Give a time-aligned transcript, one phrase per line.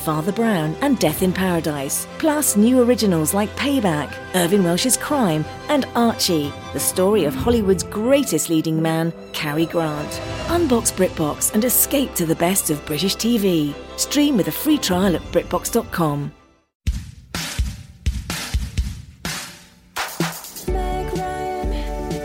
[0.00, 2.06] Father Brown, and Death in Paradise.
[2.18, 8.48] Plus, new originals like Payback, Irvine Welsh's Crime, and Archie, the story of Hollywood's greatest
[8.48, 10.10] leading man, Cary Grant.
[10.48, 13.74] Unbox BritBox and escape to the best of British TV.
[13.96, 16.32] Stream with a free trial at BritBox.com.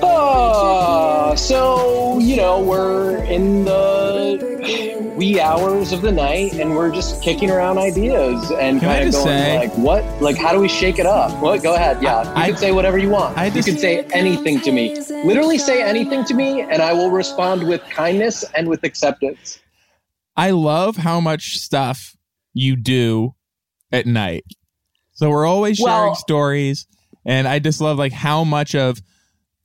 [0.02, 6.91] Oh, ah, so you know we're in the wee hours of the night, and we're
[6.93, 10.03] just kicking around ideas and kind of going say- like, "What?
[10.21, 11.63] Like, how do we shake it up?" What?
[11.63, 12.01] Go ahead.
[12.01, 13.38] Yeah, you I- can say whatever you want.
[13.38, 14.95] I you can say anything to me.
[15.25, 19.59] Literally say anything to me, and I will respond with kindness and with acceptance.
[20.38, 22.16] I love how much stuff
[22.53, 23.35] you do
[23.91, 24.44] at night.
[25.13, 26.88] So we're always sharing Well- stories,
[27.25, 29.02] and I just love like how much of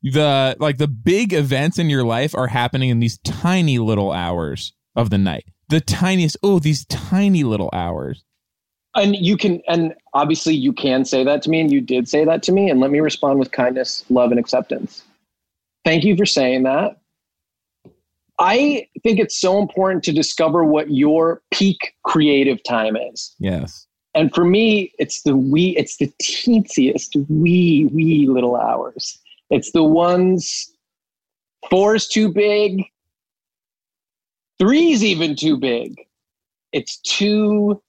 [0.02, 4.72] the like the big events in your life are happening in these tiny little hours
[4.96, 5.44] of the night.
[5.69, 8.24] The tiniest, oh, these tiny little hours.
[8.97, 12.24] And you can, and obviously you can say that to me, and you did say
[12.24, 15.05] that to me, and let me respond with kindness, love, and acceptance.
[15.84, 16.97] Thank you for saying that.
[18.41, 23.34] I think it's so important to discover what your peak creative time is.
[23.38, 23.86] Yes.
[24.14, 29.19] And for me, it's the wee, it's the teensiest wee, wee little hours.
[29.50, 30.70] It's the ones
[31.69, 32.84] four's too big,
[34.61, 36.06] three's even too big.
[36.72, 37.83] It's two,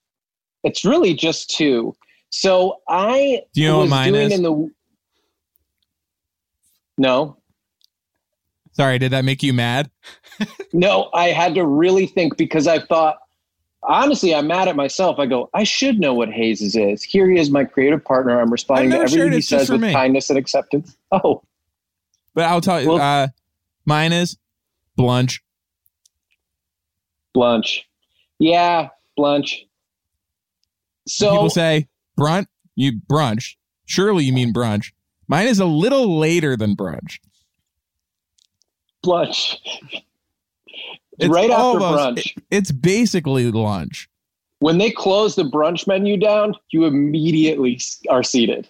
[0.64, 1.96] it's really just two.
[2.30, 4.34] So I Do you know what was mine doing is?
[4.34, 4.72] in the
[6.98, 7.38] No.
[8.74, 9.92] Sorry, did that make you mad?
[10.74, 13.18] No, I had to really think because I thought,
[13.84, 15.20] honestly, I'm mad at myself.
[15.20, 17.04] I go, I should know what Hayes is.
[17.04, 18.40] Here he is, my creative partner.
[18.40, 19.92] I'm responding to everything he says with me.
[19.92, 20.96] kindness and acceptance.
[21.12, 21.44] Oh,
[22.34, 23.28] But I'll tell you, Well- uh,
[23.86, 24.38] mine is
[24.98, 25.42] blunch.
[27.36, 27.80] Blunch.
[28.40, 29.68] Yeah, Blunch.
[31.08, 31.88] So People say
[32.19, 32.47] brunch.
[32.75, 33.56] you brunch.
[33.86, 34.92] Surely you mean brunch.
[35.28, 37.19] Mine is a little later than brunch.
[39.06, 39.58] Blunch.
[41.19, 42.38] It's right after almost- brunch.
[42.50, 44.08] It's basically lunch.
[44.59, 48.68] When they close the brunch menu down, you immediately are seated.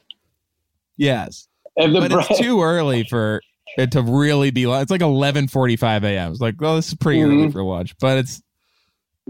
[0.98, 1.48] Yes,
[1.78, 3.42] And the but brunch, it's too early for
[3.78, 4.84] it to really be lunch.
[4.84, 6.32] It's like eleven forty-five a.m.
[6.32, 7.52] It's like, well, this is pretty early Mhm.
[7.52, 8.42] for lunch, but it's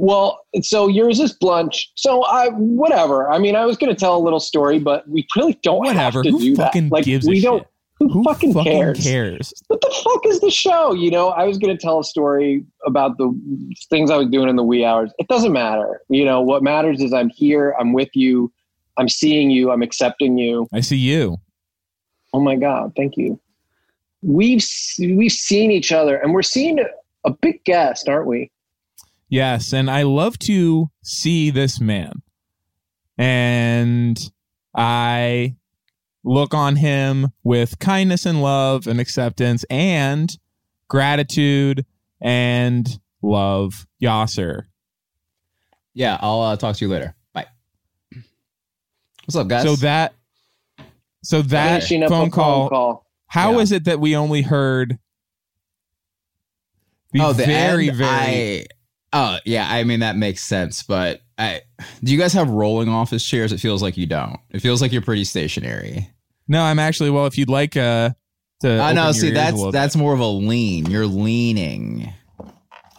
[0.01, 1.85] Well, so yours is Blunch.
[1.93, 3.29] So I whatever.
[3.31, 5.99] I mean, I was going to tell a little story, but we really don't whatever.
[5.99, 6.91] have to Who do fucking that.
[6.91, 7.59] Like gives we a don't.
[7.59, 7.67] shit?
[7.99, 9.03] Who, Who fucking, cares?
[9.03, 9.53] cares?
[9.67, 10.91] What the fuck is the show?
[10.93, 13.31] You know, I was going to tell a story about the
[13.91, 15.11] things I was doing in the wee hours.
[15.19, 16.01] It doesn't matter.
[16.09, 17.75] You know, what matters is I'm here.
[17.79, 18.51] I'm with you.
[18.97, 19.69] I'm seeing you.
[19.69, 20.67] I'm accepting you.
[20.73, 21.37] I see you.
[22.33, 23.39] Oh my god, thank you.
[24.23, 24.65] We've
[24.99, 26.79] we've seen each other, and we're seeing
[27.23, 28.49] a big guest, aren't we?
[29.31, 32.21] Yes, and I love to see this man.
[33.17, 34.19] And
[34.75, 35.55] I
[36.25, 40.37] look on him with kindness and love and acceptance and
[40.89, 41.85] gratitude
[42.19, 43.87] and love.
[44.03, 44.63] Yassir.
[45.93, 47.15] Yeah, I'll uh, talk to you later.
[47.33, 47.47] Bye.
[49.25, 49.63] What's up, guys?
[49.63, 50.13] So that
[51.23, 53.05] so that Finishing up phone call, phone call.
[53.27, 53.59] how Yeah.
[53.59, 54.99] is it that we only heard
[57.13, 58.65] the oh, the very end, very I,
[59.13, 59.67] oh, yeah.
[59.69, 61.61] I mean that makes sense, but I
[62.03, 63.51] do you guys have rolling office chairs?
[63.51, 64.39] It feels like you don't.
[64.51, 66.09] It feels like you're pretty stationary.
[66.47, 68.11] No, I'm actually well if you'd like uh
[68.61, 69.03] to I open know.
[69.05, 70.85] your See, ears that's that's more of a lean.
[70.89, 72.13] You're leaning.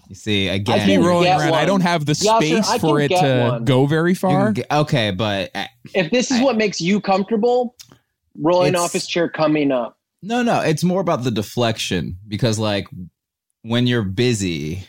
[0.09, 1.55] You see, I again, can't be rolling get around.
[1.55, 3.65] I don't have the Yassir, space I for it to one.
[3.65, 4.53] go very far.
[4.53, 7.75] get- okay, but uh, If this is I- what makes you comfortable,
[8.39, 9.97] rolling office chair coming up.
[10.23, 12.87] No, no, it's more about the deflection because like
[13.62, 14.87] when you're busy,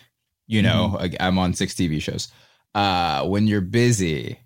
[0.47, 1.15] you know, Mm-hmm.
[1.19, 2.27] I'm on six TV shows.
[2.75, 4.39] Uh when you're busy,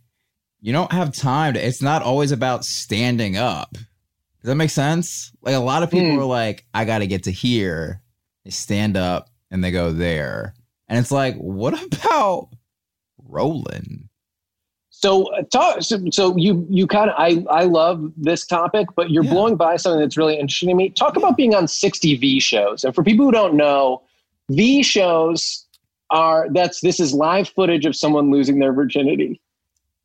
[0.61, 3.71] you don't have time to it's not always about standing up.
[3.73, 5.31] Does that make sense?
[5.41, 6.19] Like a lot of people Hmm.
[6.19, 8.01] are like, I gotta get to here.
[8.45, 10.53] They stand up and they go there.
[10.88, 11.73] And it's like, what
[12.05, 12.49] about
[13.27, 14.09] rolling?
[14.89, 19.11] So, uh, talk, so, so you you kind of I I love this topic, but
[19.11, 19.31] you're Yeah.
[19.33, 20.89] blowing by something that's really interesting to me.
[20.89, 24.01] Talk about being on 60 V shows, and for people who don't know,
[24.49, 25.65] V shows
[26.09, 29.42] are that's this is live footage of someone losing their virginity.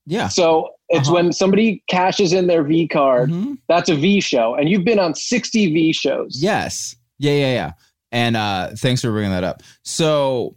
[0.06, 0.28] Yeah.
[0.28, 1.14] So it's Uh-huh.
[1.14, 3.30] when somebody cashes in their V card.
[3.30, 3.58] Mhm.
[3.68, 6.38] That's a V show, and you've been on 60 V shows.
[6.42, 6.96] Yes.
[7.18, 7.72] Yeah, yeah, yeah.
[8.10, 9.62] And uh thanks for bringing that up.
[9.84, 10.56] So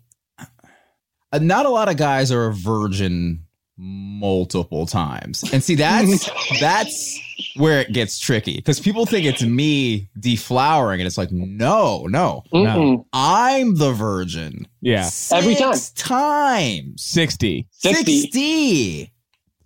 [1.31, 3.44] uh, not a lot of guys are a virgin
[3.77, 5.43] multiple times.
[5.53, 6.29] And see, that's
[6.59, 7.19] that's
[7.55, 12.43] where it gets tricky because people think it's me deflowering, and it's like, no, no,
[12.53, 13.05] Mm-mm.
[13.13, 14.67] I'm the virgin.
[14.81, 15.09] Yeah.
[15.31, 15.73] Every time.
[15.75, 17.03] Six times.
[17.03, 17.67] 60.
[17.71, 18.21] 60.
[18.21, 19.11] 60.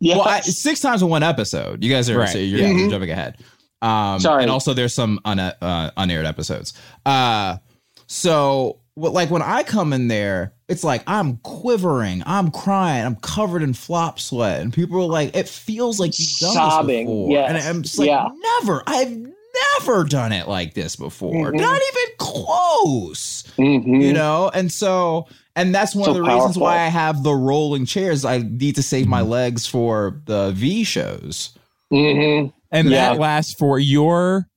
[0.02, 0.18] Yes.
[0.18, 1.84] Well, I, six times in one episode.
[1.84, 2.30] You guys are Right.
[2.30, 2.70] so you're, Yeah.
[2.70, 3.38] you're jumping ahead.
[3.82, 4.44] Um, Sorry.
[4.44, 6.74] And also, there's some un, uh, unaired episodes.
[7.06, 7.58] Uh,
[8.08, 13.16] so, what, like when I come in there, it's like I'm quivering, I'm crying, I'm
[13.18, 17.12] covered in flop sweat, and people are like, "It feels like you've done Sobbing, this
[17.14, 18.28] before." yes, And I'm just like, yeah.
[18.62, 19.18] "Never, I've
[19.80, 21.60] never done it like this before, Mhm.
[21.60, 24.02] not even close." Mhm.
[24.02, 27.34] you know and so and that's one So of the reasons why i have the
[27.34, 29.10] rolling chairs i need to save Mm-hmm.
[29.12, 31.50] my legs for the v shows
[31.92, 32.54] Mhm.
[32.72, 33.14] And Yeah.
[33.14, 34.48] that lasts for your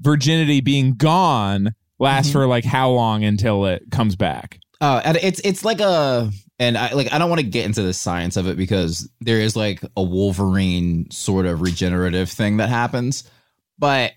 [0.00, 2.32] virginity being gone lasts Mhm.
[2.34, 4.58] for like how long until it comes back?
[4.80, 7.80] uh and it's it's like a and i like i don't want to get into
[7.80, 12.68] the science of it because there is like a wolverine sort of regenerative thing that
[12.68, 13.22] happens
[13.78, 14.12] but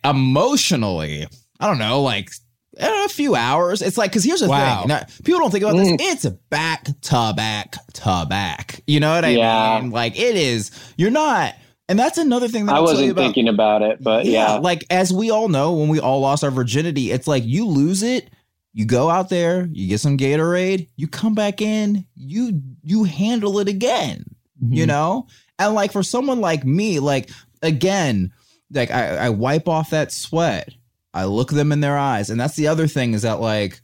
[0.47, 1.27] emotionally
[1.59, 2.31] i don't know like
[2.77, 4.79] eh, a few hours it's like because here's the Wow.
[4.79, 5.97] thing now, people don't think about Mm.
[5.99, 9.79] this it's back to back to back you know what i Yeah.
[9.81, 11.53] mean like it is you're not
[11.89, 13.21] and that's another thing that I I'll tell you wasn't about.
[13.23, 14.53] thinking about it, but yeah.
[14.57, 18.03] Like as we all know, when we all lost our virginity, it's like you lose
[18.03, 18.29] it,
[18.73, 23.59] you go out there, you get some Gatorade, you come back in, you you handle
[23.59, 24.25] it again.
[24.69, 24.87] You Mhm.
[24.87, 25.27] know?
[25.59, 27.29] And like for someone like me, like
[27.61, 28.31] again,
[28.71, 30.69] like I, I wipe off that sweat.
[31.13, 32.29] I look them in their eyes.
[32.29, 33.81] And that's the other thing is that like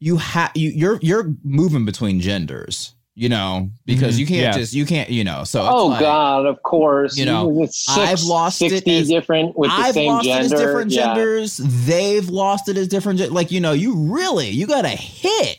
[0.00, 4.18] you have you you're you're moving between genders, you know, because Mhm.
[4.18, 4.52] you can't Yeah.
[4.52, 5.44] just you can't, you know.
[5.44, 7.16] So oh like- God, of course.
[7.16, 10.24] you know, It's six, I've lost it 60 as- different with the I've same lost
[10.26, 10.40] gender.
[10.40, 11.06] it as different Yeah.
[11.14, 11.56] genders.
[11.62, 13.32] They've lost it as different.
[13.32, 15.58] Like you know, you really you got to hit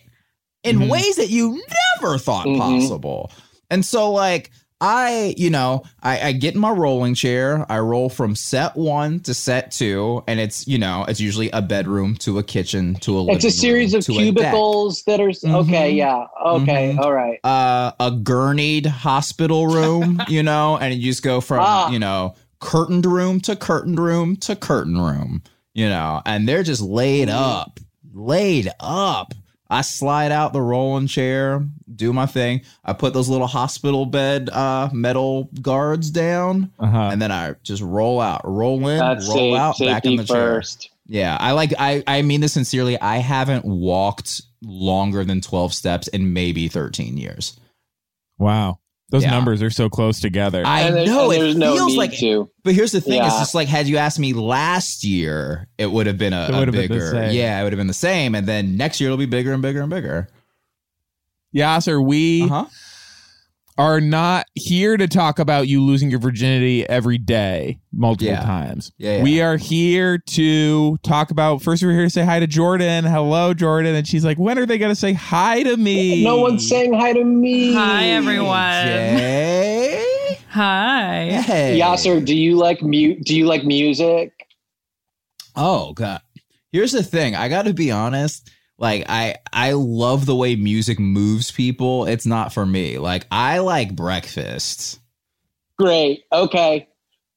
[0.64, 0.90] in Mhm.
[0.90, 1.62] ways that you
[2.02, 2.58] never thought Mhm.
[2.58, 3.32] possible.
[3.70, 4.52] And so, like
[4.82, 7.66] I, you know, I, I get in my rolling chair.
[7.72, 11.62] I roll from set one to set two, and it's you know, it's usually a
[11.62, 13.26] bedroom to a kitchen to a.
[13.34, 14.24] It's a series room of to a deck.
[14.36, 15.94] cubicles that are okay.
[15.94, 15.96] Mhm.
[15.96, 16.26] Yeah.
[16.46, 16.94] Okay.
[16.94, 17.00] Mhm.
[17.00, 17.40] All right.
[17.46, 21.90] uh, a gurneyed hospital room, you know, and you just go from, Ah.
[21.90, 25.42] you know, curtained room to curtained room to curtain room,
[25.74, 27.80] you know, and they're just laid up,
[28.14, 29.34] laid up.
[29.70, 32.62] I slide out the rolling chair, do my thing.
[32.84, 37.10] I put those little hospital bed uh, metal guards down, Uh-huh.
[37.12, 40.18] and then I just roll out, roll in, That's roll safe, out, back in safety
[40.18, 40.36] the chair.
[40.56, 40.90] first.
[41.08, 43.00] Yeah, I like I I mean this sincerely.
[43.00, 47.60] I haven't walked longer than 12 steps in maybe 13 years.
[48.40, 48.80] Wow.
[49.12, 49.30] Those Yeah.
[49.30, 50.64] numbers are so close together.
[50.66, 52.50] I know it there's no feels need like to.
[52.64, 56.08] but here's the thing, it's just like had you asked me last year, it would
[56.08, 57.30] have been a, It a would have been bigger.
[57.32, 58.34] yeah, it would have been the same.
[58.34, 60.28] And then next year it'll be bigger and bigger and bigger.
[61.56, 62.66] Yassir, we Uh-huh.
[63.78, 68.42] are not here to talk about you losing your virginity every day, multiple Yeah.
[68.42, 68.92] times.
[68.98, 69.24] Yeah, yeah.
[69.24, 71.62] We are here to talk about.
[71.62, 73.04] First, we're here to say hi to Jordan.
[73.06, 73.96] Hello, Jordan.
[73.96, 76.94] And she's like, "When are they going to say hi to me?" No one's saying
[76.94, 77.74] hi to me.
[77.74, 78.86] Hi, everyone.
[78.86, 80.38] Jay.
[80.52, 81.42] Hi.
[81.46, 81.80] Hey.
[81.80, 83.24] Yassir, do you like mute?
[83.26, 84.32] Do you like music?
[85.56, 86.22] Oh god.
[86.72, 87.36] Here's the thing.
[87.36, 88.50] I got to be honest.
[88.78, 92.06] Like I I love the way music moves people.
[92.06, 92.98] It's not for me.
[92.98, 95.00] Like I like breakfast.
[95.80, 96.24] Great.
[96.32, 96.88] Okay.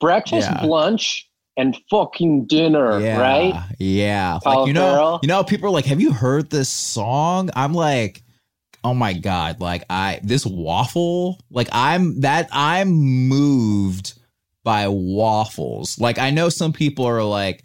[0.01, 0.65] Breakfast, Yeah.
[0.65, 3.01] lunch, and fucking dinner.
[3.01, 3.21] Yeah.
[3.21, 3.63] Right.
[3.79, 4.39] Yeah.
[4.43, 5.21] Colin Like oh, you know, Farrell?
[5.23, 8.23] you know, people are like, "Have you heard this song?" I'm like,
[8.85, 11.41] "Oh my god!" Like I this waffle.
[11.51, 14.15] Like I'm that I'm moved
[14.65, 15.99] by waffles.
[16.01, 17.65] Like I know some people are like,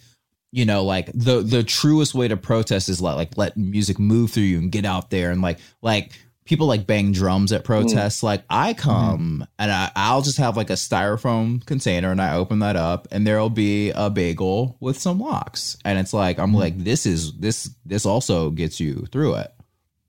[0.53, 4.29] you know, like the the truest way to protest is like like let music move
[4.29, 6.11] through you and get out there and like like
[6.45, 7.65] people like bang drums at mm.
[7.65, 8.21] protests.
[8.21, 8.81] Like I mm-hmm.
[8.81, 13.07] come and I, I'll just have like a styrofoam container and I open that up
[13.09, 16.59] and there'll be a bagel with some locks And it's like I'm mm.
[16.59, 19.51] like this is this this also gets you through it.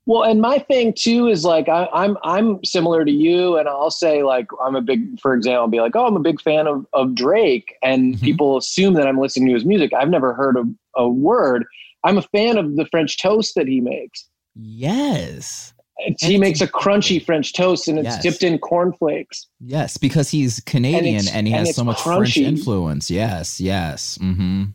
[0.07, 3.89] Well, and my thing too is like I, I'm I'm similar to you, and I'll
[3.89, 6.67] say like I'm a big, for example, I'll be like, oh, I'm a big fan
[6.67, 8.21] of of Drake, and Mhm.
[8.21, 9.93] people assume that I'm listening to his music.
[9.93, 10.63] I've never heard a,
[10.95, 11.65] a word.
[12.03, 14.27] I'm a fan of the French toast that he makes.
[14.55, 15.73] Yes.
[16.05, 18.21] And he makes a crunchy French toast, and it's Yes.
[18.21, 19.47] dipped in cornflakes.
[19.59, 23.09] Yes, because he's Canadian it's- and, he and has so much French influence.
[23.09, 24.17] Yes, yes.
[24.21, 24.65] hmm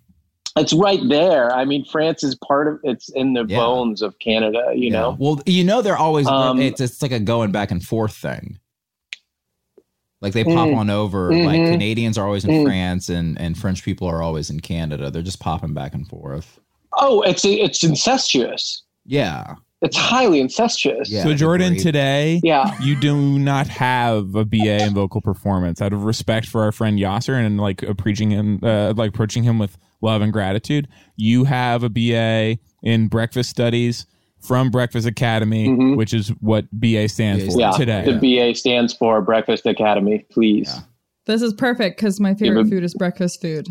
[0.56, 1.52] It's right there.
[1.54, 2.80] I mean, France is part of.
[2.82, 3.58] It's in the Yeah.
[3.58, 4.72] bones of Canada.
[4.74, 5.16] You know.
[5.18, 8.58] Well, you know, they're always Um, it's it's like a going back and forth thing.
[10.20, 10.76] Like they pop Mm.
[10.76, 11.32] on over.
[11.32, 11.70] Like Mhm.
[11.72, 12.64] Canadians are always in Mm.
[12.64, 15.10] France, and and French people are always in Canada.
[15.10, 16.60] They're just popping back and forth.
[16.98, 18.82] Oh, it's it's incestuous.
[19.06, 21.10] Yeah, It's highly incestuous.
[21.10, 21.22] Yeah.
[21.22, 21.82] so Jordan, agreed.
[21.82, 22.76] today Yeah.
[22.82, 25.80] you do not have a BA in vocal performance.
[25.80, 29.58] Out of respect for our friend Yassir and like approaching him, uh, like approaching him
[29.58, 34.06] with love and gratitude, you have a BA in breakfast studies
[34.40, 35.96] from Breakfast Academy, Mhm.
[35.96, 37.70] which is what BA stands BA for Yeah.
[37.72, 38.04] today.
[38.06, 40.24] The BA stands for Breakfast Academy.
[40.30, 40.72] Please.
[40.74, 40.82] Yeah.
[41.26, 43.68] This is perfect because my favorite Yeah, but- food is breakfast food.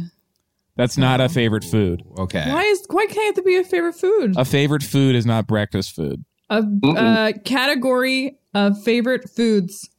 [0.75, 2.03] That's not a favorite food.
[2.17, 2.45] Okay.
[2.47, 4.35] Why is why can't it be a favorite food?
[4.37, 6.23] A favorite food is not breakfast food.
[6.49, 9.89] A uh, category of favorite foods.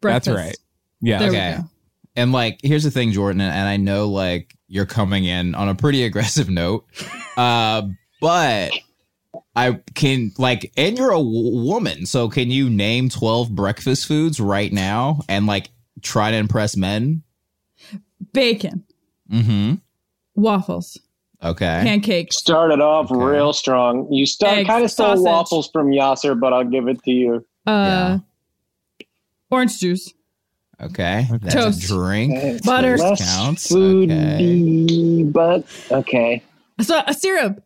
[0.00, 0.26] Breakfast.
[0.26, 0.56] That's right.
[1.00, 1.18] Yeah.
[1.20, 1.56] There Okay.
[2.16, 5.74] And like, here's the thing, Jordan, and I know like you're coming in on a
[5.74, 6.86] pretty aggressive note,
[7.36, 7.82] uh,
[8.20, 8.70] but
[9.56, 14.40] I can like, and you're a w- woman, so can you name twelve breakfast foods
[14.40, 15.70] right now and like
[16.02, 17.22] try to impress men?
[18.32, 18.84] Bacon,
[19.30, 19.74] Mm-hmm.
[20.36, 20.98] waffles,
[21.42, 21.80] Okay.
[21.82, 23.20] pancakes, Started off Okay.
[23.22, 24.10] real strong.
[24.12, 25.24] You start Eggs, kind of stole sausage.
[25.24, 27.44] waffles from Yassir, but I'll give it to you.
[27.66, 28.18] uh,
[29.50, 30.12] orange juice,
[30.82, 31.26] Okay.
[31.30, 31.84] That's Toast.
[31.84, 32.32] a drink.
[32.36, 32.96] It's Butter.
[32.96, 33.70] less Counts.
[33.70, 36.42] foody, but okay.
[36.80, 37.62] so a syrup.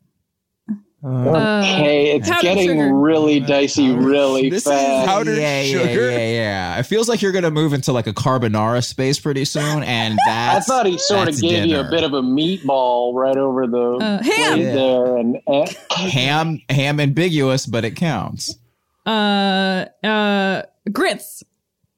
[0.69, 0.75] Uh,
[1.07, 2.95] Uh, Okay, it's powdered getting sugar.
[2.95, 5.03] really dicey really This fast.
[5.03, 6.11] is Powdered yeah, sugar.
[6.11, 6.79] Yeah, yeah, yeah.
[6.79, 10.57] It feels like you're gonna move into like a carbonara space pretty soon, and that
[10.57, 13.67] I thought he sort of that's gave you a bit of a meatball right over
[13.67, 14.59] the Uh, ham.
[14.61, 14.73] Yeah.
[14.75, 18.57] there, and eh, ham ham ambiguous, but it counts.
[19.05, 21.45] Uh, uh, grits,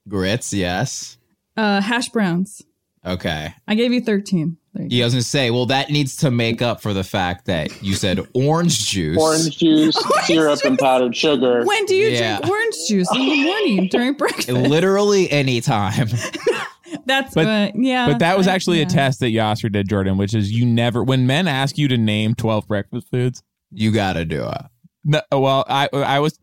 [0.09, 1.19] Grits, yes.
[1.57, 2.63] uh, hash browns.
[3.05, 3.55] Okay.
[3.69, 4.57] I gave you thirteen.
[4.75, 4.97] There you go.
[4.97, 7.83] Yeah, I was gonna say, well, that needs to make up for the fact that
[7.83, 9.17] you said orange juice.
[9.17, 11.65] orange juice, syrup, and powdered sugar.
[11.65, 12.39] When do you Yeah.
[12.39, 14.49] drink orange juice in the morning during breakfast?
[14.49, 16.09] Literally any time.
[17.07, 18.09] That's But- uh, yeah.
[18.09, 21.03] but that was I- actually a test that Yassir did, Jordan, which is you never,
[21.05, 24.63] when men ask you to name 12 breakfast foods, You gotta do it.
[25.05, 26.39] no, well, I, I was,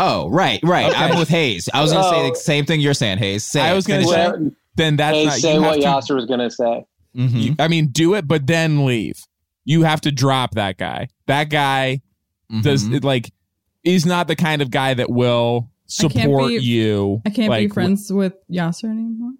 [0.00, 0.86] Oh, right, right.
[0.90, 0.96] Okay.
[0.96, 1.68] I'm with Hayes.
[1.74, 2.30] I was gonna say Oh.
[2.30, 3.44] the same thing you're saying, Hayes.
[3.44, 5.86] Say I was gonna say- Well, then that's hey, not, say you have what to,
[6.12, 6.84] Yassir was going to say.
[7.16, 7.42] Mhm.
[7.42, 9.20] you- I mean, do it, but then leave.
[9.64, 11.08] You have to drop that guy.
[11.26, 12.00] That guy
[12.62, 12.94] does Mhm.
[12.94, 13.32] it like
[13.82, 15.68] is not the kind of guy that will
[16.00, 17.20] I can't support be- you.
[17.26, 19.32] I can't be like, friends with Yassir anymore.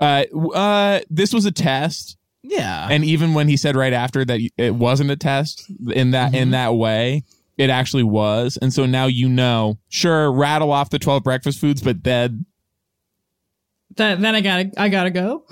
[0.00, 2.88] Uh, uh, this was a test, Yeah.
[2.90, 6.48] and even when he said right after that it wasn't a test in that in
[6.48, 6.52] Mhm.
[6.52, 7.22] that way,
[7.58, 8.58] it actually was.
[8.60, 9.78] And so now you know.
[9.88, 12.46] Sure, rattle off the twelve breakfast foods, but then
[13.96, 15.44] That then I gotta I gotta go.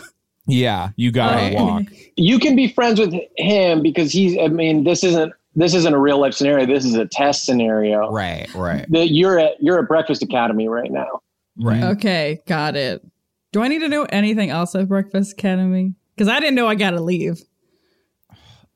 [0.47, 1.85] yeah, you gotta walk.
[2.17, 4.37] You can be friends with him because he's.
[4.39, 6.67] I mean, this isn't this isn't a real life scenario.
[6.67, 8.11] This is a test scenario.
[8.11, 11.21] right, right, That you're at you're at Breakfast Academy right now.
[11.59, 11.77] right.
[11.81, 11.93] Mm-hmm.
[11.93, 13.05] Okay, got it.
[13.53, 15.95] Do I need to know anything else at Breakfast Academy?
[16.17, 17.43] Because I didn't know I gotta leave.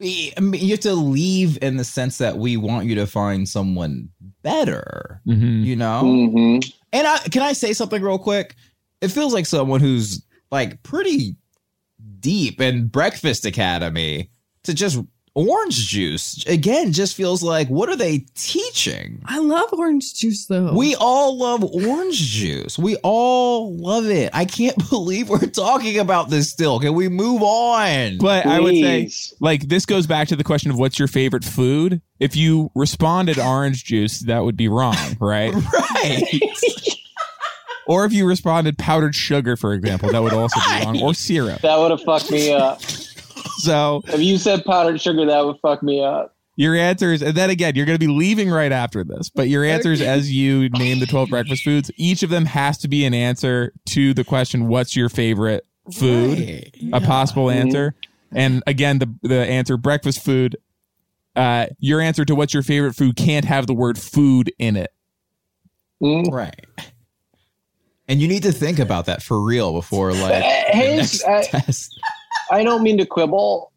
[0.01, 3.49] I mean, you have to leave in the sense that we want you to find
[3.49, 4.11] someone
[4.43, 5.23] better.
[5.27, 5.65] Mhm.
[5.65, 6.01] You know.
[6.01, 6.59] hmm
[6.93, 8.55] And I can I say something real quick?
[9.01, 11.37] It feels like someone who's like pretty
[12.21, 14.31] deep in Breakfast Academy
[14.65, 14.99] to just
[15.37, 19.21] orange juice again just feels like what are they teaching?
[19.27, 20.73] I love orange juice though.
[20.73, 22.79] We all love orange juice.
[22.79, 24.31] We all love it.
[24.33, 26.81] I can't believe we're talking about this still.
[26.81, 28.19] Can we move on?
[28.19, 31.45] But I would say, like, this goes back to the question of what's your favorite
[31.45, 32.01] food.
[32.19, 35.53] If you responded orange juice, that would be wrong, right?
[35.95, 36.41] right.
[37.87, 41.61] or if you responded powdered sugar, for example, that would also be wrong, or syrup.
[41.61, 42.81] That would have fucked me up.
[43.63, 46.35] So If you said powdered sugar, that would fuck me up.
[46.57, 49.65] your answers, and then again, you're going to be leaving right after this, but your
[49.65, 53.15] answers as you name the 12 breakfast foods, each of them has to be an
[53.15, 56.39] answer to the question, what's your favorite food?
[56.39, 56.71] Right.
[56.93, 57.61] a possible Mm-hmm.
[57.61, 57.95] answer.
[58.33, 60.57] And again, the the answer breakfast food.
[61.37, 64.91] Uh, your answer to what's your favorite food can't have the word food in it.
[66.03, 66.31] Mm.
[66.33, 66.67] Right.
[68.09, 71.99] And you need to think about that for real before like the next I, test.
[72.51, 73.73] I don't mean to quibble.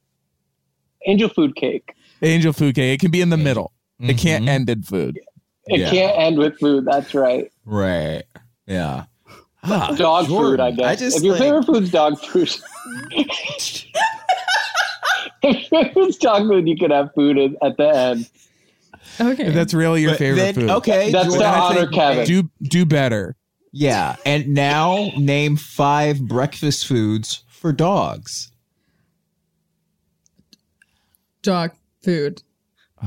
[1.05, 1.93] Angel food cake.
[2.21, 2.93] Angel food cake.
[2.95, 3.71] It can be in the middle.
[3.99, 4.49] It can't Mhm.
[4.49, 5.19] end in food.
[5.67, 5.89] It Yeah.
[5.89, 6.85] can't end with food.
[6.85, 7.51] That's right.
[7.65, 8.23] Right.
[8.67, 9.05] Yeah.
[9.63, 10.85] Ah, Dog food, I Jordan, guess.
[10.85, 12.49] I just if your like- favorite food's dog food,
[13.11, 13.87] if
[15.97, 18.29] it's dog food, you can have food at, at the end.
[19.19, 19.45] okay.
[19.47, 20.69] If that's really your But favorite then- food.
[20.69, 21.11] Okay.
[21.11, 22.25] That's to Jordan, I honor think- Kevin.
[22.25, 23.35] Do do better.
[23.71, 24.15] Yeah.
[24.25, 28.51] And now name five breakfast foods for dogs.
[31.41, 31.71] Dog
[32.03, 32.41] food.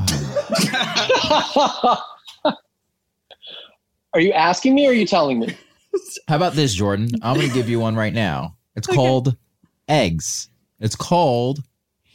[4.15, 5.57] are you asking me or are you telling me?
[6.29, 7.11] How about this, Jordan?
[7.23, 8.57] I'm going to give you one right now.
[8.77, 9.37] It's called
[9.89, 10.49] eggs.
[10.81, 11.63] It's called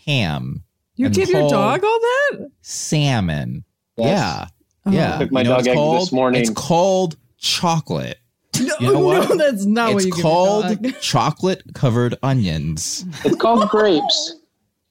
[0.06, 0.64] ham.
[0.96, 2.50] You And give your dog all that?
[2.62, 3.64] Salmon.
[3.98, 4.48] Yeah.
[4.86, 4.92] Oh.
[4.92, 5.20] Yeah.
[5.20, 6.02] Took my You know dog it's eggs called?
[6.02, 6.42] this morning.
[6.42, 8.18] It's called chocolate.
[8.60, 9.30] No, You know what?
[9.30, 11.02] no, that's not what you it's give called your dog.
[11.02, 13.06] chocolate covered onions.
[13.24, 14.34] It's called grapes.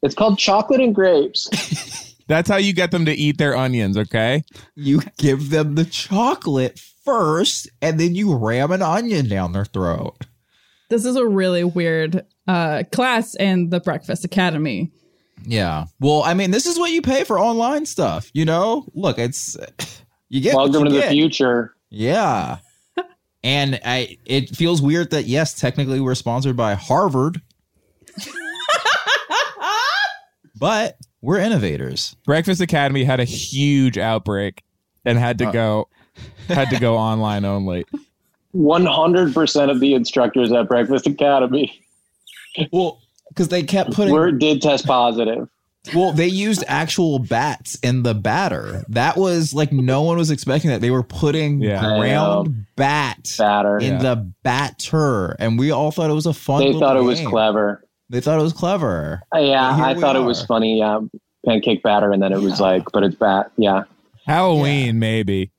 [0.02, 1.48] It's called chocolate and grapes.
[2.28, 4.44] That's how you get them to eat their onions, okay?
[4.74, 10.26] You give them the chocolate first, and then you ram an onion down their throat.
[10.90, 14.90] This is a really weird uh, class in the Breakfast Academy.
[15.44, 15.86] Yeah.
[16.00, 18.30] Well, I mean, this is what you pay for online stuff.
[18.34, 19.56] You know, look, it's
[20.28, 21.74] you get what Welcome to you the future.
[21.90, 22.58] Yeah.
[23.44, 27.40] and I it feels weird that yes, technically we're sponsored by Harvard.
[30.58, 32.16] but we're innovators.
[32.24, 34.62] Breakfast Academy had a huge outbreak
[35.04, 35.52] and had to Uh.
[35.52, 35.88] go
[36.48, 37.84] had to go online only.
[38.54, 41.78] 100% of the instructors at Breakfast Academy
[42.72, 45.48] Well, because they kept putting were did test positive.
[45.94, 48.84] well, they used actual bats in the batter.
[48.88, 50.80] That was like no one was expecting that.
[50.80, 51.80] They were putting Yeah.
[51.98, 53.78] ground bat Batter.
[53.78, 53.98] in Yeah.
[54.02, 56.60] the batter, and we all thought it was a fun.
[56.60, 57.28] They little thought it was game.
[57.30, 57.82] clever.
[58.08, 59.22] They thought it was clever.
[59.34, 60.78] Uh, yeah, I we thought it was funny.
[60.78, 61.00] Yeah,
[61.44, 63.50] pancake batter, and then it was like, but it's bat.
[63.56, 63.82] Yeah,
[64.26, 65.50] Halloween, maybe.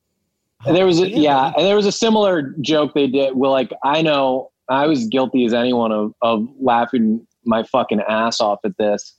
[0.66, 1.18] and there was a, Yeah.
[1.18, 3.36] yeah, and there was a similar joke they did.
[3.36, 8.40] Well, like I know I was guilty as anyone of of laughing my fucking ass
[8.40, 9.14] off at this,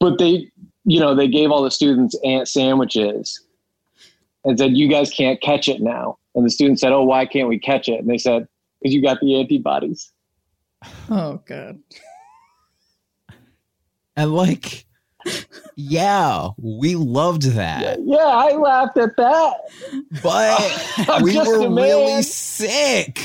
[0.00, 0.50] but they,
[0.84, 3.42] you know, they gave all the students ant sandwiches
[4.44, 7.48] and said, "You guys can't catch it now." And the students said, "Oh, why can't
[7.48, 8.48] we catch it?" And they said,
[8.80, 10.10] "Because you got the antibodies."
[11.10, 11.78] Oh god.
[14.18, 14.84] And like,
[15.76, 19.54] yeah, we loved that, Yeah, I laughed at that.
[20.22, 23.20] but I'm we just were really sick.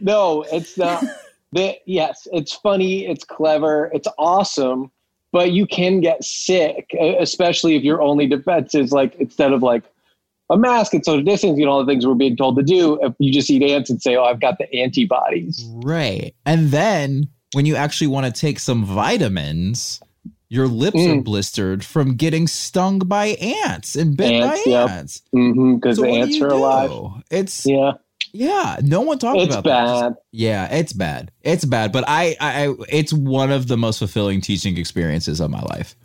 [0.00, 1.04] No, it's not.
[1.52, 3.06] the, yes, it's funny.
[3.06, 3.90] It's clever.
[3.92, 4.90] It's awesome.
[5.32, 6.88] But you can get sick,
[7.20, 9.82] especially if your only defense is like instead of like
[10.48, 13.12] a mask and social distancing and all the things we're being told to do, if
[13.18, 16.34] you just eat ants and say, "Oh, I've got the antibodies." Right.
[16.46, 20.00] And then when you actually want to take some vitamins,
[20.48, 21.24] your lips are Mm.
[21.24, 24.90] blistered from getting stung by ants and bit Ants, by yep.
[24.90, 25.22] ants.
[25.34, 25.74] Mm-hmm.
[25.76, 26.54] Because So the ants are do?
[26.54, 27.22] alive.
[27.30, 27.92] It's Yeah,
[28.32, 28.76] yeah.
[28.82, 29.64] No one talks it's about
[30.14, 30.22] that.
[30.32, 31.30] Yeah, it's bad.
[31.42, 31.90] It's bad.
[31.92, 35.96] But I, I, I, it's one of the most fulfilling teaching experiences of my life.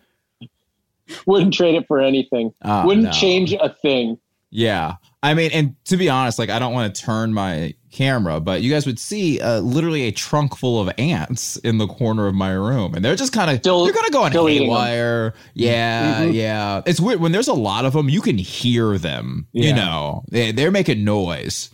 [1.26, 2.54] Wouldn't trade it for anything.
[2.64, 3.12] Ah, Wouldn't no.
[3.12, 4.18] change a thing.
[4.50, 4.96] Yeah.
[5.22, 8.62] I mean, and to be honest, like I don't want to turn my camera, but
[8.62, 12.34] you guys would see uh, literally a trunk full of ants in the corner of
[12.36, 14.78] my room, and they're just kind of Still- they're kind of going eating them.
[14.78, 15.34] haywire.
[15.54, 16.34] Yeah, Mhm.
[16.34, 16.82] yeah.
[16.86, 18.10] It's weird when there's a lot of them.
[18.10, 19.48] You can hear them.
[19.54, 21.70] You know, they, they're making noise.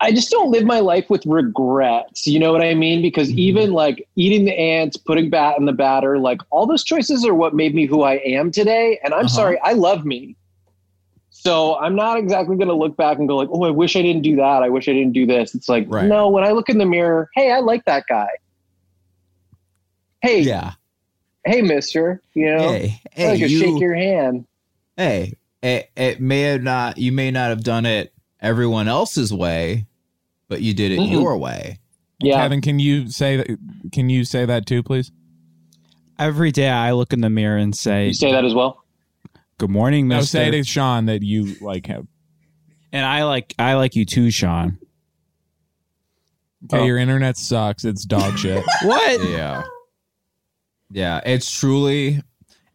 [0.00, 2.26] I just don't live my life with regrets.
[2.26, 3.00] You know what I mean?
[3.00, 3.38] Because Mhm.
[3.38, 7.32] even like eating the ants, putting bat in the batter, like all those choices are
[7.34, 8.98] what made me who I am today.
[9.02, 9.28] And I'm Uh-huh.
[9.28, 10.36] sorry, I love me.
[11.44, 14.02] So I'm not exactly going to look back and go like, "Oh, I wish I
[14.02, 14.62] didn't do that.
[14.62, 16.06] I wish I didn't do this." It's like, Right.
[16.08, 16.28] no.
[16.30, 18.28] When I look in the mirror, hey, I like that guy.
[20.22, 20.72] Hey, Yeah.
[21.44, 22.22] hey, Mister.
[22.32, 23.60] You know, Hey, hey, could you.
[23.60, 24.46] shake your hand.
[24.96, 26.96] hey, it, it may have not.
[26.98, 29.86] You may not have done it everyone else's way,
[30.48, 31.12] but you did it Mhm.
[31.12, 31.78] your way.
[32.20, 33.58] Yeah, Kevin, can you say that
[33.92, 35.10] can you say that too, please?
[36.18, 38.83] Every day I look in the mirror and say, you say that as well.
[39.58, 42.08] "Good morning, No, Mister." say to Sean that you like him.
[42.92, 44.78] and I like I like you too, Sean.
[46.66, 46.84] Okay, Oh.
[46.84, 47.84] your internet sucks.
[47.84, 48.64] It's dog shit.
[48.82, 49.28] What?
[49.28, 49.64] Yeah.
[50.90, 52.22] Yeah, it's truly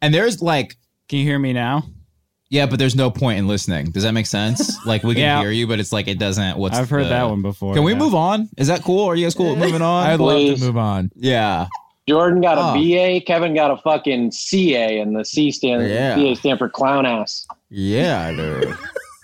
[0.01, 0.75] and there's like
[1.07, 1.83] Can you hear me now?
[2.51, 3.85] yeah, but there's no point in listening.
[3.91, 4.83] Does that make sense?
[4.85, 5.41] Like we can Yeah.
[5.41, 7.73] hear you, but it's like it doesn't what's I've heard the- that one before.
[7.73, 8.49] Can we move on?
[8.57, 9.05] Is that cool?
[9.07, 10.07] Are you guys cool with moving on?
[10.07, 11.11] I'd love to move on.
[11.15, 11.67] yeah.
[12.09, 12.73] Jordan got a Oh.
[12.73, 13.21] BA.
[13.25, 16.15] Kevin got a fucking CA, and the C stand Yeah.
[16.15, 17.45] CA stand for clown ass.
[17.69, 18.75] Yeah, dude.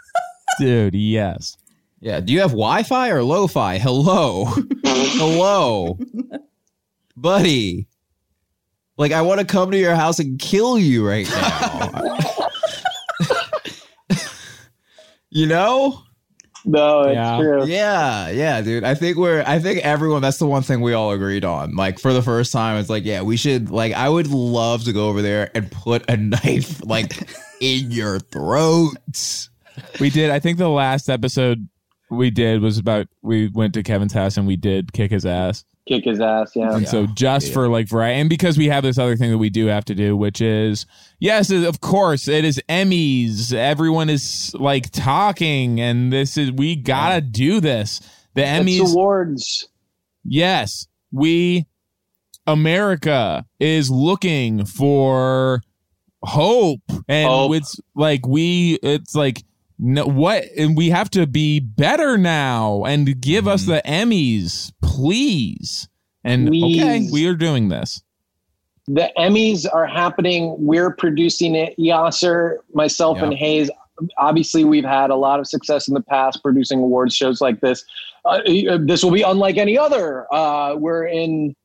[0.60, 1.58] Dude, yes.
[2.00, 2.20] Yeah.
[2.22, 3.78] Do you have Wi-Fi or lo-fi?
[3.80, 4.46] Hello.
[4.86, 5.98] Hello.
[7.18, 7.88] Buddy.
[8.98, 12.18] Like I want to come to your house and kill you right now.
[15.30, 16.04] you know?
[16.66, 17.38] No, it's Yeah.
[17.38, 17.66] true.
[17.66, 18.84] Yeah, yeah, dude.
[18.84, 21.76] I think we're I think everyone that's the one thing we all agreed on.
[21.76, 24.94] Like for the first time, it's like, yeah, we should like I would love to
[24.94, 27.30] go over there and put a knife like
[27.62, 28.98] in your throat.
[30.00, 30.30] We did.
[30.32, 31.68] I think the last episode
[32.10, 35.66] we did was about we went to Kevin's house and we did kick his ass.
[35.88, 36.54] Kick his ass.
[36.56, 36.76] Yeah.
[36.76, 37.54] And so just Yeah.
[37.54, 39.94] for like variety and because we have this other thing that we do have to
[39.96, 40.86] do, which is
[41.20, 43.54] yes, of course, it is Emmys.
[43.54, 48.00] Everyone is like talking and this is we gotta do this.
[48.34, 49.68] The It's Emmys awards.
[50.24, 51.68] Yes, we
[52.48, 55.62] America is looking for
[56.24, 57.54] hope and Hope.
[57.56, 59.44] it's like we it's like
[59.78, 63.68] no, what and we have to be better now and give us Mhm.
[63.68, 65.88] the emmys please
[66.24, 68.02] and okay we are doing this
[68.88, 70.56] the Emmys are happening.
[70.60, 71.76] We're producing it.
[71.80, 73.72] Yassir, myself, and Hayes.
[74.20, 77.84] Obviously, we've had a lot of success in the past producing awards shows like this.
[78.26, 78.42] Uh,
[78.80, 80.32] this will be unlike any other.
[80.32, 81.56] Uh, we're in,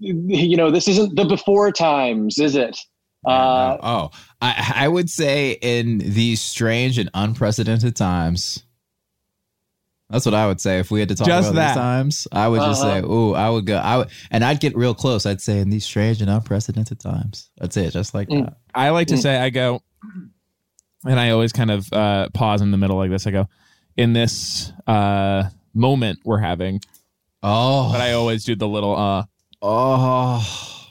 [0.00, 2.80] you know, this isn't the before times, is it?
[3.24, 4.10] Uh, oh,
[4.40, 8.62] I, I would say in these strange and unprecedented times.
[10.10, 11.68] That's what I would say if we had to talk Just about that.
[11.68, 12.28] these times.
[12.30, 13.10] I would just say, Uh-huh.
[13.10, 15.24] "Ooh, I would go." I would, and I'd get real close.
[15.24, 17.48] I'd say in these strange and unprecedented times.
[17.58, 18.44] That's it, just like Mm.
[18.44, 18.56] that.
[18.74, 19.22] i like to Mm.
[19.22, 19.80] say i go
[21.06, 23.48] and i always kind of uh pause in the middle like this i go
[23.96, 26.80] in this uh moment we're having
[27.42, 29.24] Oh, but i always do the little uh
[29.62, 30.83] oh,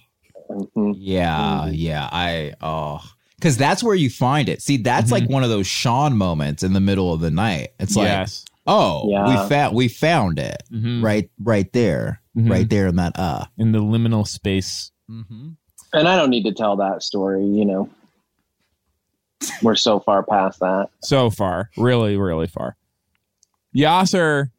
[0.49, 0.95] mhm.
[0.97, 2.10] yeah, yeah.
[2.12, 2.99] I oh,
[3.36, 4.62] because that's where you find it.
[4.62, 7.69] See, that's like one of those Sean moments in the middle of the night.
[7.79, 9.43] It's like, yes oh, Yeah.
[9.43, 11.03] we found we found it Mhm.
[11.03, 13.45] right, right there, right there in that uh.
[13.58, 15.49] in the liminal space Mm-hmm.
[15.91, 17.43] And I don't need to tell that story.
[17.43, 17.89] You know,
[19.62, 20.88] we're so far past that.
[21.03, 22.77] so far really really far
[23.75, 24.49] yassir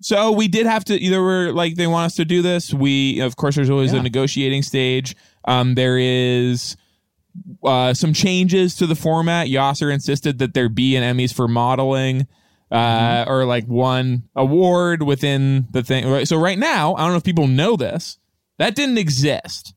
[0.00, 3.20] so we did have to either we're like they want us to do this we
[3.20, 4.00] of course there's always Yeah.
[4.00, 6.76] a negotiating stage um there is
[7.64, 12.26] uh some changes to the format yassir insisted that there be an emmys for modeling
[12.70, 17.16] uh or like one award within the thing Right, so right now i don't know
[17.16, 18.18] if people know this
[18.58, 19.74] that didn't exist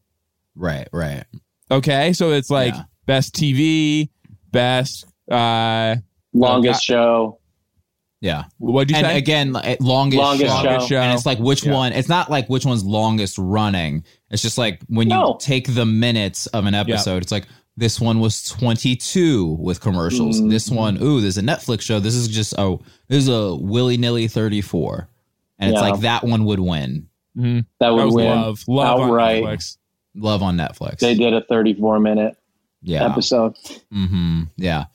[0.55, 1.23] Right, right.
[1.71, 2.83] okay so it's like Yeah.
[3.05, 4.09] best tv
[4.51, 5.95] best uh
[6.33, 7.39] Longest show.
[8.21, 8.43] Yeah.
[8.59, 10.79] what'd you and say again, longest, Longest show.
[10.79, 10.85] show.
[10.87, 10.97] show.
[11.01, 11.73] And it's like which Yeah.
[11.73, 11.91] one?
[11.93, 14.03] It's not like which one's longest running.
[14.29, 15.37] It's just like when you No.
[15.41, 20.39] take the minutes of an episode, it's like this one was 22 with commercials.
[20.39, 20.49] Mhm.
[20.49, 21.99] This one, ooh, there's a Netflix show.
[21.99, 25.07] This is just a this is a willy nilly 34,
[25.59, 27.07] and it's like that one would win.
[27.37, 27.65] Mhm.
[27.79, 28.25] That That would was win.
[28.27, 28.63] love.
[28.67, 29.43] Love outright.
[29.43, 29.77] on Netflix.
[30.15, 30.99] Love on Netflix.
[30.99, 32.35] They did a 34 minute
[32.83, 33.05] yeah.
[33.09, 33.55] episode.
[33.93, 34.43] Mm-hmm.
[34.57, 34.85] Yeah.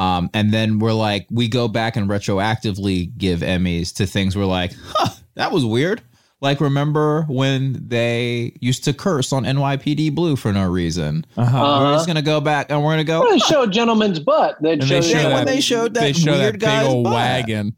[0.00, 4.44] Um, and then we're like, we go back and retroactively give Emmys to things we're
[4.46, 6.02] like, huh, that was weird.
[6.40, 11.26] Like, remember when they used to curse on NYPD Blue for no reason?
[11.36, 11.58] Uh-huh.
[11.58, 11.94] we're Uh-huh.
[11.96, 13.20] just gonna go back and we're gonna go.
[13.20, 14.56] Well, they show a gentleman's butt.
[14.62, 16.54] They'd and show, they the- show Yeah, that, when they showed that they show weird
[16.54, 17.12] that big guy's old butt.
[17.12, 17.76] wagon.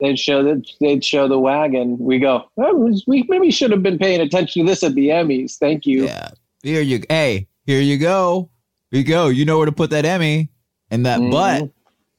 [0.00, 1.98] they'd show that they'd show the wagon.
[1.98, 5.58] We go, oh, we maybe should have been paying attention to this at the Emmys.
[5.58, 6.04] Thank you.
[6.06, 6.30] Yeah.
[6.62, 8.48] Here you, hey, here you go.
[8.90, 9.28] Here you go.
[9.28, 10.48] You know where to put that Emmy
[10.90, 11.30] and that Mhm.
[11.30, 11.70] butt.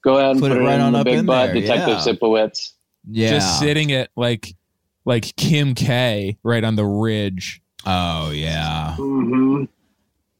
[0.01, 1.47] Go ahead and Put put, it it, right in on the up big in butt,
[1.53, 2.13] there, Detective yeah.
[2.13, 2.71] Sipowicz.
[3.09, 3.29] Yeah.
[3.31, 4.55] Just sitting it like
[5.05, 8.95] like Kim K right on the ridge, Oh yeah.
[8.97, 9.63] mm-hmm.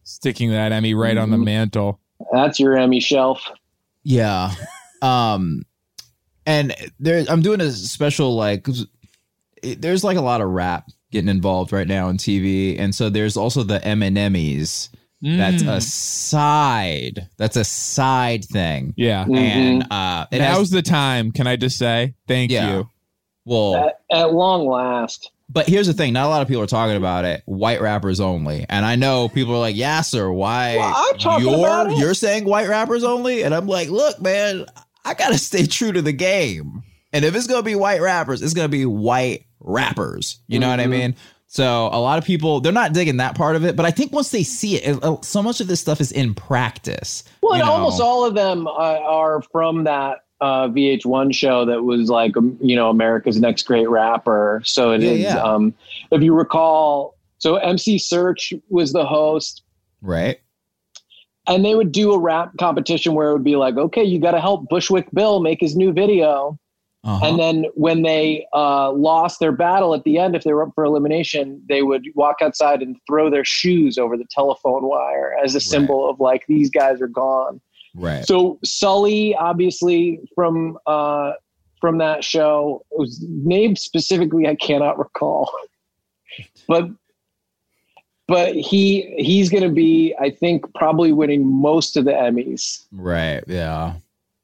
[0.04, 1.46] sticking that Emmy right on the Mhm.
[1.46, 2.00] mantle.
[2.32, 3.42] That's your Emmy shelf.
[4.04, 4.52] Yeah.
[5.02, 5.64] Um
[6.46, 8.68] and there I'm doing a special like.
[9.62, 13.10] it- there's like a lot of rap getting involved right now in TV and so
[13.10, 14.90] there's also the M&M's.
[14.90, 15.68] That's Mm.
[15.68, 17.28] a side.
[17.38, 18.94] That's a side thing.
[18.98, 19.26] yeah.
[19.26, 19.38] Mhm.
[19.38, 21.32] And uh it Now's has the time.
[21.32, 22.78] Can I just say thank Yeah.
[22.78, 22.90] you?
[23.46, 25.32] well At, at long last.
[25.50, 27.42] but here's the thing, not a lot of people are talking about it.
[27.46, 28.66] White rappers only.
[28.70, 33.04] And I know people are like, "Yeah, sir, why Well, you're you're saying white rappers
[33.04, 34.66] only?" And I'm like, "Look, man,
[35.04, 36.84] I got to stay true to the game.
[37.12, 40.40] And if it's going to be white rappers, it's going to be white rappers.
[40.48, 40.90] You know what I Mhm.
[40.90, 41.16] mean?"
[41.52, 44.12] So a lot of people they're not digging that part of it, but I think
[44.14, 47.24] once they see it, it- uh, so much of this stuff is in practice.
[47.42, 47.74] Well, you and know?
[47.76, 52.56] almost all of them uh, are from that uh, VH1 show that was like, um,
[52.62, 54.62] you know, America's Next Great Rapper.
[54.64, 55.20] So it Yeah, is.
[55.22, 55.42] yeah.
[55.42, 55.74] Um,
[56.12, 59.64] if you recall, so MC Serch was the host,
[60.02, 60.40] right?
[61.48, 64.32] and they would do a rap competition where it would be like, okay, you got
[64.32, 66.60] to help Bushwick Bill make his new video.
[67.04, 67.26] Uh-huh.
[67.26, 70.72] And then when they uh, lost their battle at the end, if they were up
[70.76, 75.56] for elimination, they would walk outside and throw their shoes over the telephone wire as
[75.56, 77.62] a symbol of like, these guys are gone.
[77.96, 78.26] right.
[78.26, 81.34] So Sully, obviously from uh,
[81.80, 84.48] from that show, was named specifically.
[84.48, 85.50] I cannot recall,
[86.68, 86.90] but
[88.28, 92.86] but he he's going to be, I think, probably winning most of the Emmys.
[92.92, 93.42] right.
[93.48, 93.96] Yeah.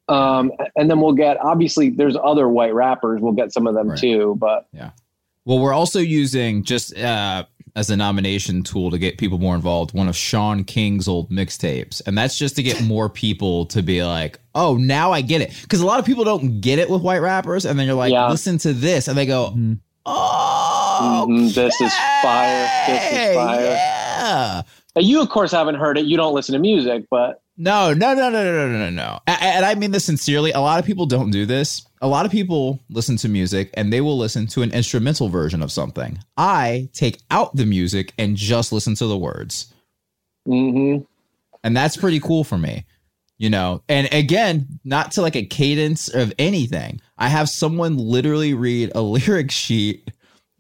[0.08, 3.22] Um, and then we'll get obviously there's other white rappers.
[3.22, 4.00] We'll get some of them Right.
[4.00, 4.92] too, but yeah.
[5.46, 9.94] Well, we're also using just uh, as a nomination tool to get people more involved.
[9.94, 14.04] One of Sean King's old mixtapes, and that's just to get more people to be
[14.04, 17.02] like, "Oh, now I get it." Because a lot of people don't get it with
[17.02, 18.30] white rappers, and then you're like, Yeah.
[18.30, 19.80] "Listen to this," and they go, Mhm.
[20.06, 22.70] "Oh, Mhm, this is fire.
[22.88, 23.62] This is fire.
[23.66, 24.62] Yeah.
[24.96, 26.06] Now, you of course haven't heard it.
[26.06, 29.20] You don't listen to music, but no, no, no, no, no, no, no, no.
[29.28, 30.52] And I mean this sincerely.
[30.52, 31.88] A lot of people don't do this.
[32.02, 35.62] A lot of people listen to music and they will listen to an instrumental version
[35.62, 36.20] of something.
[36.36, 39.74] I take out the music and just listen to the words.
[40.48, 41.04] Mm-hmm.
[41.64, 42.86] And that's pretty cool for me,
[43.38, 43.82] you know.
[43.88, 47.00] And again, not to like a cadence of anything.
[47.18, 50.12] I have someone literally read a lyric sheet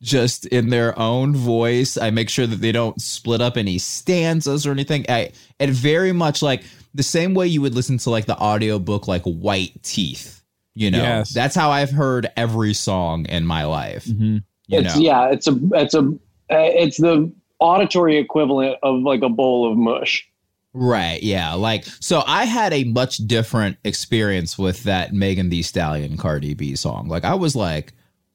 [0.01, 1.97] just in their own voice.
[1.97, 5.05] I make sure that they don't split up any stanzas or anything.
[5.09, 6.63] I, and very much like
[6.95, 10.41] the same way you would listen to like the audiobook like White Teeth.
[10.73, 11.33] You know, Yes.
[11.33, 14.05] that's how I've heard every song in my life.
[14.05, 14.43] Mhm.
[14.67, 16.09] You it's know, yeah, it's a it's a uh,
[16.49, 20.27] it's the auditory equivalent of like a bowl of mush.
[20.73, 21.23] Right.
[21.23, 21.53] Yeah.
[21.53, 26.75] Like, so I had a much different experience with that Megan Thee Stallion Cardi B
[26.75, 27.07] song.
[27.07, 27.93] Like, I was like,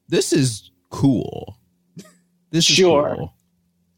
[0.09, 1.59] this is cool.
[2.51, 3.17] This is Sure.
[3.19, 3.35] cool.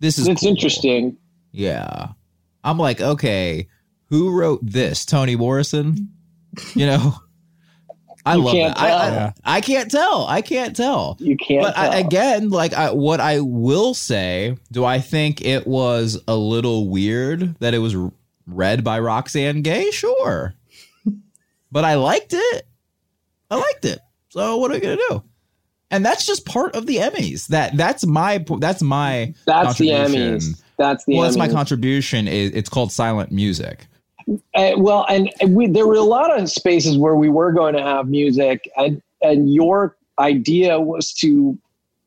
[0.01, 0.51] This is It's cool.
[0.51, 1.17] interesting.
[1.53, 2.09] Yeah.
[2.65, 3.69] I'm like, okay,
[4.13, 5.07] who wrote this?
[5.07, 6.11] Toni Morrison?
[6.75, 7.15] You know?
[8.27, 8.79] I You love that.
[8.79, 9.33] I, I.
[9.57, 10.27] I can't tell.
[10.29, 11.63] I can't tell You can't.
[11.63, 16.37] but I, again, like I, what I will say, do I think it was a
[16.37, 17.97] little weird that it was
[18.47, 19.91] read by Roxane Gay?
[19.91, 20.55] Sure,
[21.73, 22.67] but I liked it.
[23.51, 23.99] I liked it.
[24.29, 25.23] So what are we gonna do?
[25.91, 27.49] And that's just part of the Emmys.
[27.49, 29.89] That that's my that's my That's the.
[29.89, 30.63] Emmys.
[30.79, 31.35] That's the well, Emmys.
[31.35, 32.29] that's my contribution.
[32.29, 33.89] Is it's called silent music.
[34.55, 37.83] Uh, well, and we, there were a lot of spaces where we were going to
[37.83, 41.59] have music, and and your idea was to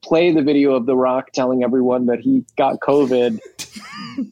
[0.03, 3.39] play the video of The Rock telling everyone that he got COVID.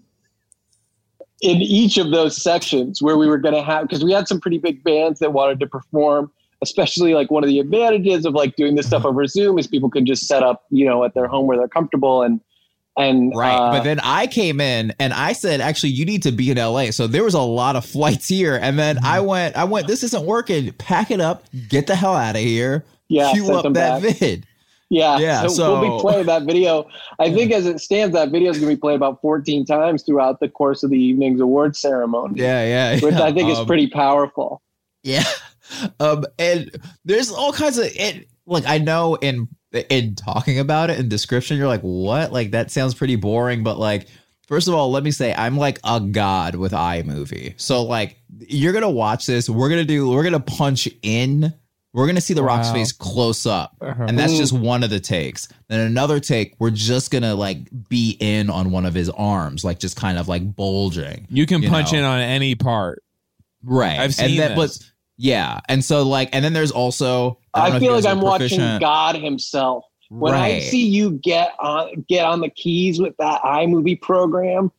[1.44, 4.40] in each of those sections where we were going to have because we had some
[4.40, 8.56] pretty big bands that wanted to perform especially like one of the advantages of like
[8.56, 11.28] doing this stuff over zoom is people can just set up you know at their
[11.28, 12.40] home where they're comfortable and
[12.98, 13.56] and Right.
[13.56, 16.58] uh, but then I came in and I said, actually, you need to be in
[16.58, 16.92] LA.
[16.92, 18.56] So there was a lot of flights here.
[18.62, 19.28] And then I Mm-hmm.
[19.28, 20.72] went, I went, this isn't working.
[20.74, 22.84] Pack it up, get the hell out of here.
[23.10, 24.02] yeah Cue up that back.
[24.20, 24.46] vid.
[24.90, 26.88] Yeah, Yeah, so, we'll be playing that video.
[27.18, 30.04] I think as it stands, that video is going to be played about 14 times
[30.04, 33.00] throughout the course of the evening's award ceremony, Yeah, yeah.
[33.04, 33.16] which.
[33.16, 34.62] I think is Um, pretty powerful.
[35.04, 35.24] Yeah.
[36.00, 36.70] Um, and
[37.04, 38.28] there's all kinds of it.
[38.46, 42.32] Like I know in in talking about it in description, you're like, what?
[42.32, 43.64] Like that sounds pretty boring.
[43.64, 44.08] But like,
[44.48, 47.54] first of all, let me say I'm like a god with iMovie.
[47.60, 49.50] So like, you're gonna watch this.
[49.50, 50.10] We're gonna do.
[50.10, 51.54] We're gonna punch in.
[51.96, 54.06] We're gonna see the Rock's face close up, Uh-huh.
[54.08, 55.48] and that's just one of the takes.
[55.68, 59.78] Then another take, we're just gonna like be in on one of his arms, like
[59.78, 61.28] just kind of like bulging.
[61.30, 62.00] You can You punch know.
[62.00, 63.04] in on any part.
[63.64, 64.00] Right.
[64.00, 64.78] I've seen and then, this.
[64.80, 68.60] But yeah, and so like, and then there's also I, I feel like I'm watching
[68.80, 69.86] God himself.
[70.10, 74.72] When I see you get on get on the keys with that iMovie program,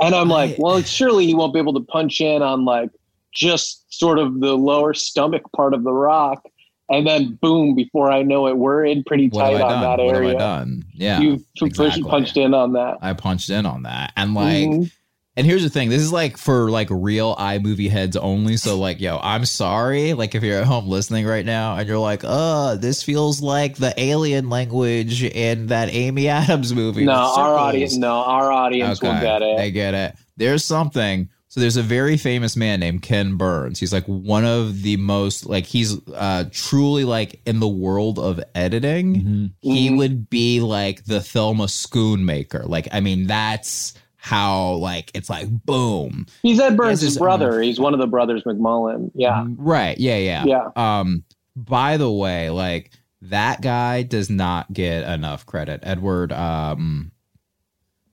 [0.00, 2.90] and I'm like, I- well, surely he won't be able to punch in on like
[3.34, 6.42] just sort of the lower stomach part of the rock,
[6.88, 9.80] and then boom, before I know it, we're in pretty tight on done?
[9.82, 10.38] that What have I area.
[10.38, 10.82] done?
[10.94, 12.02] Yeah, You've exactly.
[12.04, 12.96] punched in on that.
[13.02, 14.92] I punched in on that, and like, Mhm.
[15.38, 18.58] And here's the thing: this is like for like real iMovie heads only.
[18.58, 20.12] So like, yo, I'm sorry.
[20.12, 23.76] Like, if you're at home listening right now and you're like, uh, this feels like
[23.76, 27.04] the alien language in that Amy Adams movie.
[27.06, 29.56] no, our audience, no, our audience will get it.
[29.56, 30.14] They get it.
[30.36, 31.30] There's something.
[31.50, 33.80] So there's a very famous man named Ken Burns.
[33.80, 38.38] He's like one of the most like he's uh truly like in the world of
[38.54, 39.54] editing.
[39.62, 39.96] He Mhm.
[39.96, 42.68] would be like the Thelma Schoonmaker.
[42.68, 43.94] Like I mean that's
[44.28, 46.26] how like it's like boom.
[46.42, 47.62] He's Ed Burns' it's- brother.
[47.62, 49.10] He's one of the brothers McMullen.
[49.14, 49.46] Yeah.
[49.56, 49.96] Right.
[49.98, 50.44] Yeah, yeah.
[50.44, 50.68] Yeah.
[50.76, 51.24] Um
[51.56, 52.90] by the way, like
[53.22, 55.80] that guy does not get enough credit.
[55.82, 57.10] Edward um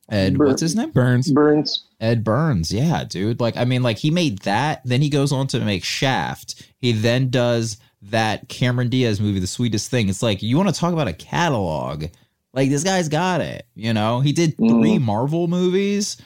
[0.07, 0.91] Ed Bur- what's his name?
[0.91, 1.31] Burns.
[1.31, 1.83] Burns.
[1.99, 3.39] Ed Burns, yeah, dude.
[3.39, 6.71] Like, I mean, like he made that, then he goes on to make Shaft.
[6.77, 10.07] He then does that Cameron Diaz movie, The Sweetest Thing.
[10.07, 12.05] It's like you want to talk about a catalog.
[12.55, 13.67] Like this guy's got it.
[13.75, 16.17] You know, he did three Marvel movies.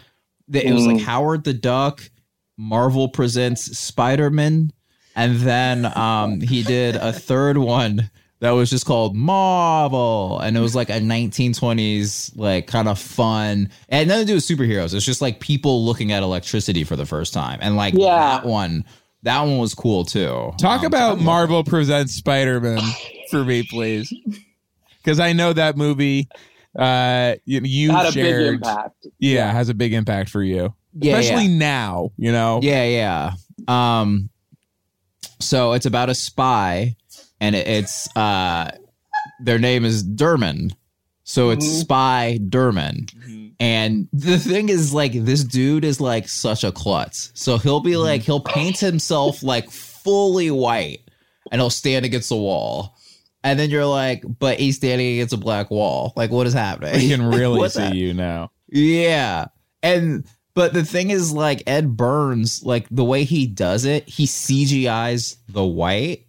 [0.50, 1.02] That It was like Mm.
[1.02, 2.10] Howard the Duck,
[2.58, 4.72] Marvel presents Spider Man,
[5.16, 8.10] and then um he did a third one
[8.42, 13.70] that was just called Marvel, and it was like a 1920s like kind of fun.
[13.90, 14.94] It had nothing to do with superheroes.
[14.94, 18.16] It's just like people looking at electricity for the first time, and like Yeah.
[18.40, 18.86] that one,
[19.24, 20.52] that one was cool too.
[20.60, 22.82] Talk Um, about Marvel presents Spider Man
[23.30, 24.12] for me, please,
[25.10, 26.30] because I know that movie.
[26.78, 29.08] Uh, you, you had a shared, big impact.
[29.18, 31.58] yeah, has a big impact for you, yeah, especially yeah.
[31.58, 32.12] now.
[32.16, 33.32] You know, Yeah, yeah.
[33.68, 34.30] Um,
[35.40, 36.96] so it's about a spy,
[37.42, 38.70] and it, it's uh,
[39.42, 40.76] their name is Derman.
[41.24, 41.80] So it's Mhm.
[41.82, 47.32] Spy Derman, And the thing is, like, this dude is like such a klutz.
[47.34, 51.02] So he'll be like, he'll paint himself like fully white
[51.52, 52.96] and he'll stand against the wall.
[53.44, 56.14] And then you're like, but he's standing against a black wall.
[56.16, 57.00] Like, what is happening?
[57.00, 57.96] He can really see that?
[57.96, 58.52] you now.
[58.68, 59.46] Yeah.
[59.82, 64.26] And but the thing is like Ed Burns, like the way he does it, he
[64.26, 66.26] CGI's the white.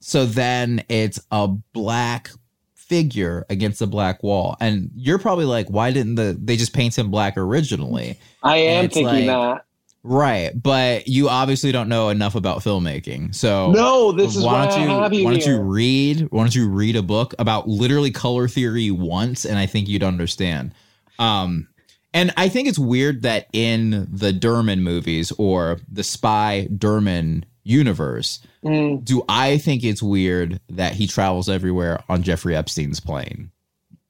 [0.00, 2.30] So then it's a black
[2.74, 4.56] figure against a black wall.
[4.60, 8.18] And you're probably like, why didn't the they just paint him black originally?
[8.42, 9.64] I am thinking like- that.
[10.04, 10.50] Right.
[10.60, 13.34] But you obviously don't know enough about filmmaking.
[13.34, 15.54] So No, this is why, why don't you I have you why don't here.
[15.56, 19.66] you read why don't you read a book about literally color theory once and I
[19.66, 20.72] think you'd understand.
[21.18, 21.68] Um
[22.14, 28.40] and I think it's weird that in the Derman movies or the spy Derman universe,
[28.64, 33.50] Mm, do I think it's weird that he travels everywhere on Jeffrey Epstein's plane?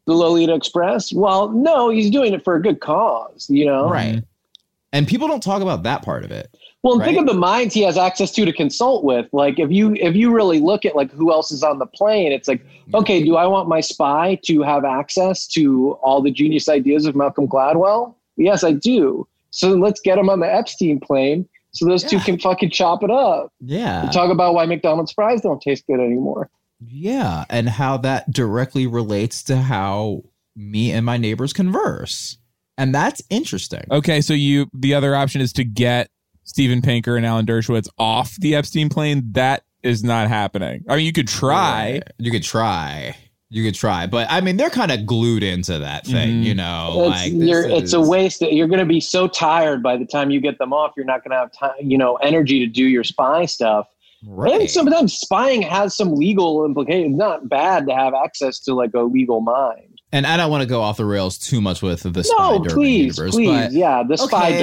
[0.07, 1.13] the Lolita Express?
[1.13, 3.89] Well, no, he's doing it for a good cause, you know?
[3.89, 4.23] Right.
[4.93, 6.55] And people don't talk about that part of it.
[6.83, 9.27] Well, and think of the minds he has access to to consult with.
[9.33, 12.33] Like if you if you really look at like who else is on the plane,
[12.33, 12.97] it's like, mm-hmm.
[12.97, 17.15] okay, do I want my spy to have access to all the genius ideas of
[17.15, 18.15] Malcolm Gladwell?
[18.37, 19.27] Yes, I do.
[19.51, 23.11] So let's get him on the Epstein plane so those two can fucking chop it
[23.11, 23.53] up.
[23.61, 24.09] Yeah.
[24.13, 26.51] Talk about why McDonald's fries don't taste good anymore.
[26.81, 30.25] Yeah, and how that directly relates to how
[30.57, 32.39] me and my neighbors converse.
[32.83, 33.85] And that's interesting.
[33.91, 36.11] Okay, so you the other option is to get
[36.45, 39.23] Steven Pinker and Alan Dershowitz off the Epstein plane.
[39.33, 40.85] That is not happening.
[40.89, 42.01] I mean, you could try.
[42.19, 43.17] You could try.
[43.51, 44.07] You could try.
[44.07, 46.45] But I mean, they're kind of glued into that thing, Mhm.
[46.45, 47.05] you know?
[47.07, 48.41] it's, like this you're, it's a is- waste.
[48.41, 50.93] You're going to be so tired by the time you get them off.
[50.97, 53.87] You're not going to have time, you know, energy to do your spy stuff.
[54.27, 54.61] Right.
[54.63, 57.17] And sometimes spying has some legal implications.
[57.17, 59.92] Not bad to have access to like a legal mind.
[60.15, 62.61] And I don't want to go off the rails too much with the spy No,
[62.61, 64.53] please, universe, please, but yeah, the spy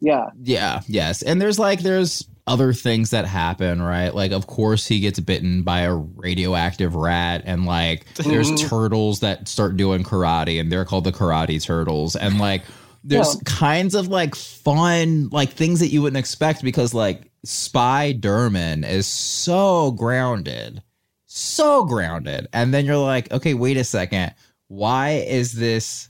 [0.00, 0.26] yeah.
[0.42, 1.20] Yeah, yes.
[1.22, 4.14] And there's like there's other things that happen, right?
[4.14, 8.68] Like of course he gets bitten by a radioactive rat and like there's Mhm.
[8.68, 12.62] turtles that start doing karate and they're called the karate turtles and like
[13.04, 13.40] there's Yeah.
[13.44, 19.06] kinds of like fun like things that you wouldn't expect because like Spy Derman is
[19.06, 20.82] so grounded.
[21.26, 22.46] So grounded.
[22.52, 24.32] And then you're like, okay, wait a second.
[24.72, 26.08] Why is this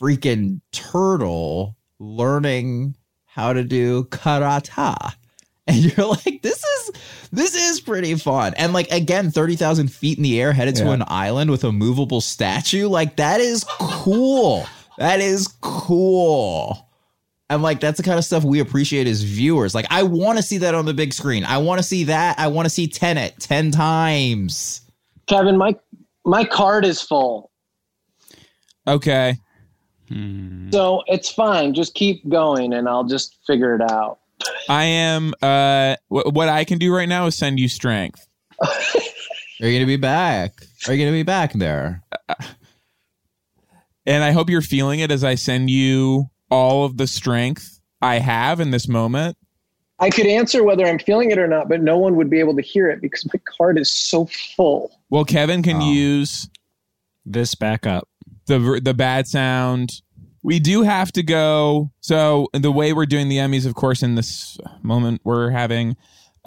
[0.00, 2.96] freaking turtle learning
[3.26, 5.12] how to do karate.
[5.66, 6.90] And you're like, this is
[7.30, 8.54] this is pretty fun.
[8.56, 12.20] And like again, 30,000 feet in the air headed to an island with a movable
[12.20, 12.88] statue.
[12.88, 14.66] Like that is cool.
[14.98, 16.88] That is cool.
[17.48, 19.72] And like that's the kind of stuff we appreciate as viewers.
[19.72, 21.44] Like I want to see that on the big screen.
[21.44, 22.36] I want to see that.
[22.40, 24.80] I want to see Tenet 10 times.
[25.28, 25.76] Kevin, my
[26.24, 27.49] my card is full,
[28.86, 29.36] Okay.
[30.08, 30.70] Hmm.
[30.72, 31.72] so it's fine.
[31.74, 34.18] Just keep going, and I'll just figure it out.
[34.68, 38.26] I am uh wh- what I can do right now is send you strength.
[38.62, 40.52] Are you going to be back?
[40.88, 42.02] Are you going to be back there?
[44.06, 48.18] And I hope you're feeling it as I send you all of the strength I
[48.18, 49.36] have in this moment.
[49.98, 52.56] I could answer whether I'm feeling it or not, but no one would be able
[52.56, 54.24] to hear it because my card is so
[54.56, 54.90] full.
[55.10, 55.92] Well, Kevin can Oh.
[55.92, 56.48] use
[57.26, 58.08] This back up.
[58.58, 59.90] The the bad sound.
[60.42, 61.92] We do have to go.
[62.00, 65.90] So the way we're doing the Emmys, of course, in this moment we're having,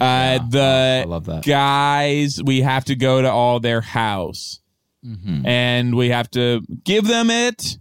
[0.00, 1.44] uh, Yeah, I the love that.
[1.44, 4.60] guys we have to go to all their house
[5.04, 5.46] Mhm.
[5.46, 7.78] and we have to give them it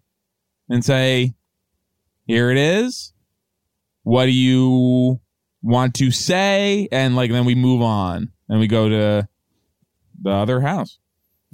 [0.70, 1.34] and say,
[2.28, 3.12] "Here it is.
[4.04, 5.20] What do you
[5.64, 9.28] want to say?" And like then we move on and we go to
[10.22, 11.00] the other house.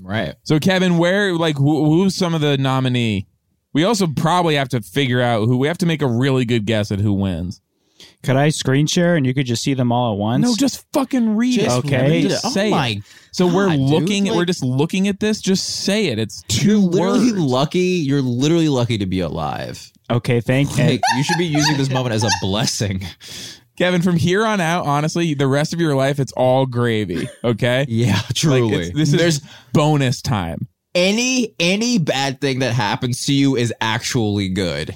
[0.01, 0.35] Right.
[0.43, 3.27] So Kevin, where like who, who's some of the nominee?
[3.73, 5.57] We also probably have to figure out who.
[5.57, 7.61] We have to make a really good guess at who wins.
[8.23, 10.43] Could I screen share and you could just see them all at once?
[10.43, 11.85] No, just fucking read Just it.
[11.85, 12.21] Okay.
[12.23, 13.03] Just oh say my it.
[13.31, 13.89] So we're God, dude.
[13.89, 14.29] looking.
[14.29, 15.41] at we're just looking at this.
[15.41, 16.19] Just say it.
[16.19, 17.43] It's You're two literally words.
[17.43, 17.79] lucky.
[17.79, 19.91] You're literally lucky to be alive.
[20.09, 20.83] Okay, thank you.
[20.83, 23.05] Like, you should be using this moment as a blessing.
[23.79, 27.27] Kevin, from here on out, honestly, the rest of your life, it's all gravy.
[27.43, 27.85] Okay.
[27.89, 28.73] Yeah, truly.
[28.75, 29.41] it's- this is There's
[29.73, 30.67] bonus time.
[30.93, 34.95] any any bad thing that happens to you is actually good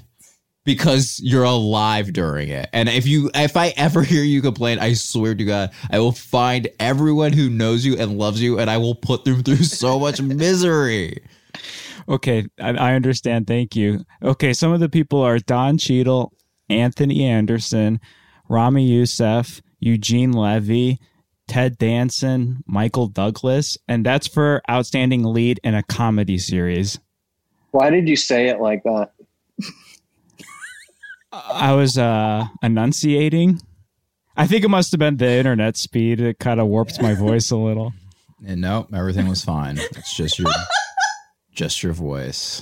[0.65, 2.69] because you're alive during it.
[2.73, 6.11] And if you if I ever hear you complain, I swear to God, I will
[6.11, 9.97] find everyone who knows you and loves you, and I will put them through so
[9.99, 11.23] much misery.
[12.09, 13.47] Okay, I, I understand.
[13.47, 14.03] Thank you.
[14.21, 16.33] Okay, some of the people are Don Cheadle,
[16.69, 18.01] Anthony Anderson,
[18.49, 20.99] Ramy Youssef, Eugene Levy,
[21.47, 26.99] Ted Danson, Michael Douglas, and that's for outstanding lead in a comedy series.
[27.71, 29.11] Why did you say it like that?
[31.31, 33.59] I was uh, enunciating.
[34.37, 36.19] I think it must have been the internet speed.
[36.19, 37.93] It kind of warped my voice a little.
[38.45, 39.77] And nope, everything was fine.
[39.79, 40.51] It's just your
[41.53, 42.61] just your voice.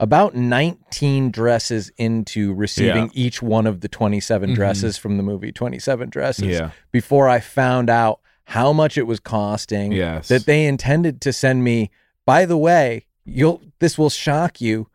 [0.00, 3.10] about 19 dresses into receiving Yeah.
[3.26, 4.54] each one of the 27 Mhm.
[4.54, 6.70] dresses from the movie 27 Dresses Yeah.
[6.92, 9.92] before I found out how much it was costing.
[9.92, 10.28] Yes.
[10.28, 11.90] That they intended to send me,
[12.26, 14.88] by the way, you'll this will shock you,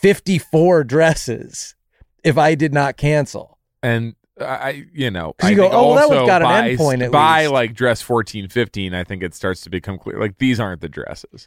[0.00, 1.74] 54 dresses
[2.24, 3.58] if I did not cancel.
[3.82, 7.42] and I, you know I you go, "Oh, that one's got an endpoint at by
[7.42, 10.18] least." like dress 14, 15, I think it starts to become clear.
[10.18, 11.46] Like these aren't the dresses.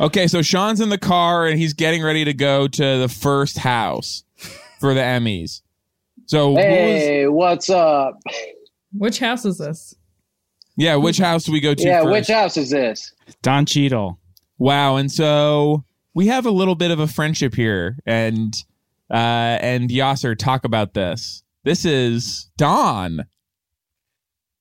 [0.00, 3.58] Okay, so Sean's in the car and he's getting ready to go to the first
[3.58, 4.24] house
[4.78, 5.60] for the Emmys.
[6.26, 8.18] So who was- Hey, what's up?
[8.92, 9.94] Which house is this?
[10.76, 12.12] Yeah, which house do we go to yeah, first?
[12.12, 13.12] which house is this?
[13.42, 14.18] Don Cheadle.
[14.58, 15.84] Wow, and so
[16.14, 18.54] we have a little bit of a friendship here, and
[19.10, 21.42] uh, and Yassir, talk about this.
[21.64, 23.26] This is Don.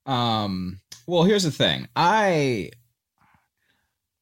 [0.06, 0.80] Um.
[1.08, 1.88] Well, here's the thing.
[1.95, 2.72] I.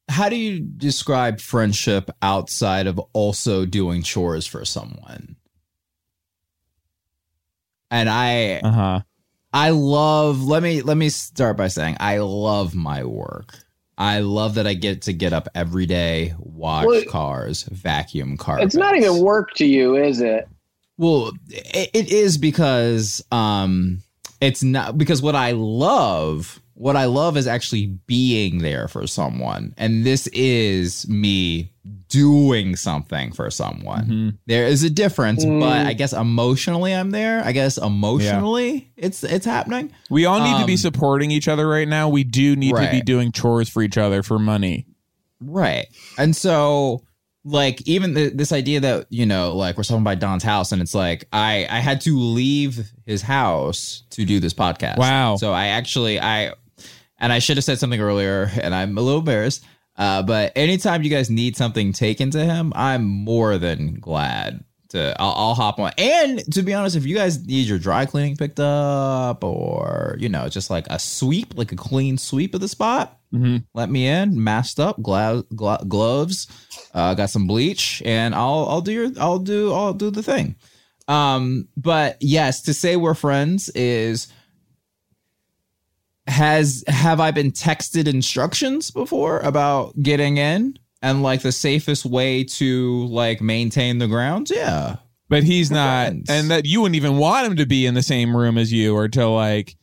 [0.09, 5.35] How do you describe friendship outside of also doing chores for someone?
[7.91, 9.01] And I, Uh huh.
[9.53, 10.43] I love.
[10.43, 13.57] Let me let me start by saying I love my work.
[13.97, 18.61] I love that I get to get up every day, wash Well, cars, vacuum cars.
[18.63, 20.47] It's not even work to you, is it?
[20.97, 24.03] Well, it, it is because um
[24.39, 29.73] it's not because what I love, what I love is actually being there for someone.
[29.79, 31.71] And this is me
[32.07, 34.03] doing something for someone.
[34.05, 34.29] Mm-hmm.
[34.45, 35.59] There is a difference, Mm.
[35.59, 37.41] but I guess emotionally I'm there.
[37.43, 39.91] I guess emotionally it's it's happening.
[40.11, 42.09] We all need to be Um, supporting each other right now.
[42.09, 44.85] We do need to be doing chores for each other for money.
[45.41, 45.87] Right.
[46.17, 47.01] And so
[47.43, 50.81] like even the, this idea that you know like we're talking about Don's house and
[50.81, 54.97] it's like I I had to leave his house to do this podcast.
[54.97, 55.37] Wow.
[55.37, 56.53] So I actually I
[57.19, 59.65] and I should have said something earlier and I'm a little embarrassed.
[59.95, 65.15] Uh, but anytime you guys need something taken to him, I'm more than glad to
[65.19, 65.91] I'll, I'll hop on.
[65.97, 70.29] And to be honest, if you guys need your dry cleaning picked up or you
[70.29, 73.57] know just like a sweep, like a clean sweep of the spot, Mm-hmm.
[73.73, 76.47] let me in, masked up, gla- gla- gloves,
[76.93, 80.55] uh, got some bleach, and I'll I'll do your I'll do I'll do the thing.
[81.09, 84.27] Um, but yes, to say we're friends is
[86.27, 92.43] has have I been texted instructions before about getting in and like the safest way
[92.43, 94.51] to like maintain the grounds?
[94.53, 94.97] Yeah.
[95.29, 96.29] But he's not, friends.
[96.29, 98.95] and that you wouldn't even want him to be in the same room as you
[98.95, 99.75] or to like,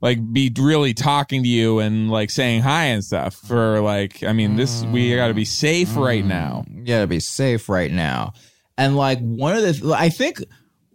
[0.00, 3.34] like be really talking to you and like saying hi and stuff.
[3.34, 6.28] For like, I mean, this we got to be safe right mm-hmm.
[6.28, 6.64] now.
[6.68, 8.32] You gotta be safe right now.
[8.78, 10.42] And like one of the, I think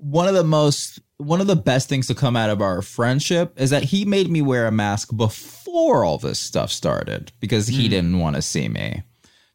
[0.05, 3.59] one of the most, one of the best things to come out of our friendship
[3.59, 7.89] is that he made me wear a mask before all this stuff started because he
[7.89, 9.01] didn't want to see me.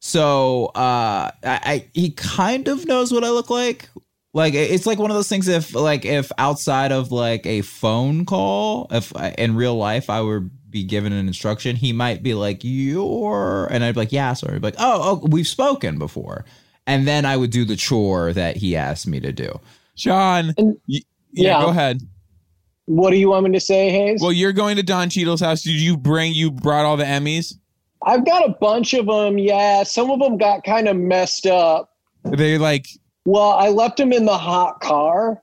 [0.01, 3.90] So uh, I, I he kind of knows what I look like.
[4.34, 5.46] Like it's like one of those things.
[5.46, 10.20] If like if outside of like a phone call, if I, in real life I
[10.20, 14.32] would be given an instruction, he might be like you're, and I'd be like yeah,
[14.32, 16.44] sorry, like oh, oh, we've spoken before,
[16.88, 19.61] and then I would do the chore that he asked me to do.
[20.01, 21.01] Sean, And- yeah,
[21.32, 21.61] yeah.
[21.61, 22.01] go ahead.
[22.86, 24.20] What do you want me to say, Hayes?
[24.20, 25.62] Well, you're going to Don Cheadle's house.
[25.62, 26.32] Did you bring?
[26.34, 27.55] You brought all the Emmys.
[28.05, 29.38] I've got a bunch of them.
[29.38, 31.90] Yeah, some of them got kind of messed up.
[32.24, 32.86] They like
[33.26, 35.40] Well, I left them in the hot car,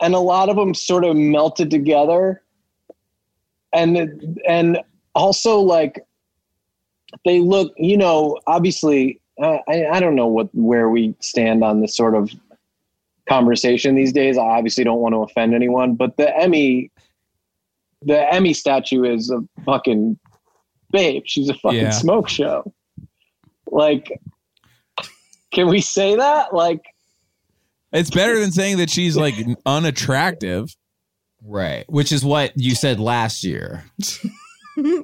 [0.00, 2.42] and a lot of them sort of melted together,
[3.74, 4.78] and and
[5.14, 6.06] also like
[7.24, 7.74] they look.
[7.76, 12.14] You know, obviously, I I I don't know what where we stand on this sort
[12.14, 12.30] of
[13.30, 14.36] conversation these days.
[14.36, 16.90] I obviously don't want to offend anyone, but the Emmy,
[18.02, 20.18] the Emmy statue is a fucking
[20.92, 21.22] babe.
[21.26, 21.90] She's a fucking Yeah.
[21.90, 22.72] smoke show.
[23.70, 24.20] Like,
[25.52, 26.52] can we say that?
[26.52, 26.80] Like.
[27.92, 30.74] it's better than saying that she's like unattractive.
[31.42, 33.84] Right, which is what you said last year.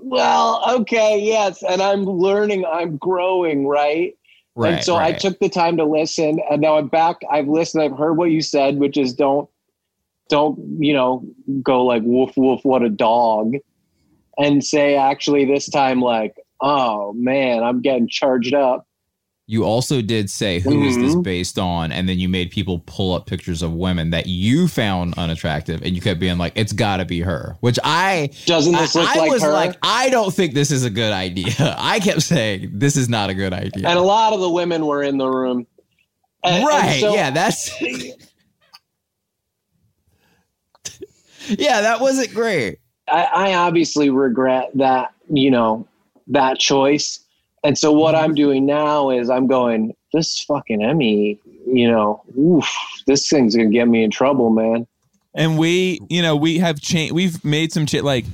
[0.02, 4.16] Well, okay, yes, and I'm learning, I'm growing, right?
[4.56, 4.74] Right.
[4.74, 7.16] and so I took the time to listen, and now I'm back.
[7.30, 7.82] I've listened.
[7.82, 9.48] I've heard what you said, which is don't,
[10.30, 11.22] don't you know,
[11.62, 13.52] go like woof woof, what a dog,
[14.38, 18.85] and say actually this time like, oh man, I'm getting charged up.
[19.48, 21.22] You also did say who is this Mhm.
[21.22, 25.14] based on, and then you made people pull up pictures of women that you found
[25.16, 28.96] unattractive, and you kept being like, "It's got to be her." Which I Doesn't this
[28.96, 29.52] I, look I like was her?
[29.52, 31.54] like, I don't think this is a good idea.
[31.78, 33.88] I kept saying this is not a good idea.
[33.88, 35.64] and a lot of the women were in the room.
[36.42, 37.00] And- and right?
[37.00, 37.70] so- yeah, that's
[41.48, 42.78] yeah, that wasn't great.
[43.08, 45.86] I, I obviously regret that, you know,
[46.26, 47.20] that choice.
[47.66, 48.34] And so what I'm mm-hmm.
[48.34, 52.68] doing now is I'm going, this fucking Emmy, you know, oof,
[53.06, 54.86] this thing's gonna get me in trouble, man.
[55.34, 58.24] and we you know we have changed we've made some shit like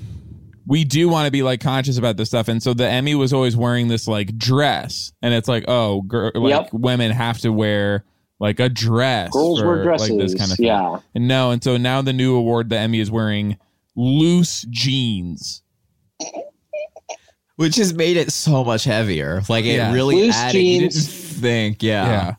[0.66, 3.32] we do want to be like conscious about this stuff and so the emmy was
[3.32, 6.72] always wearing this like dress and it's like oh gir- like Yep.
[6.72, 8.04] women have to wear
[8.38, 10.10] like a dress Girls wear dresses.
[10.10, 10.98] like this kind of thing yeah.
[11.14, 13.58] and no and so now the new award the emmy is wearing
[13.96, 15.62] loose jeans
[17.56, 19.42] Which has made it so much heavier.
[19.48, 19.92] Like it Yeah.
[19.92, 20.58] really Loose added.
[20.58, 22.06] You didn't think, yeah.
[22.06, 22.34] yeah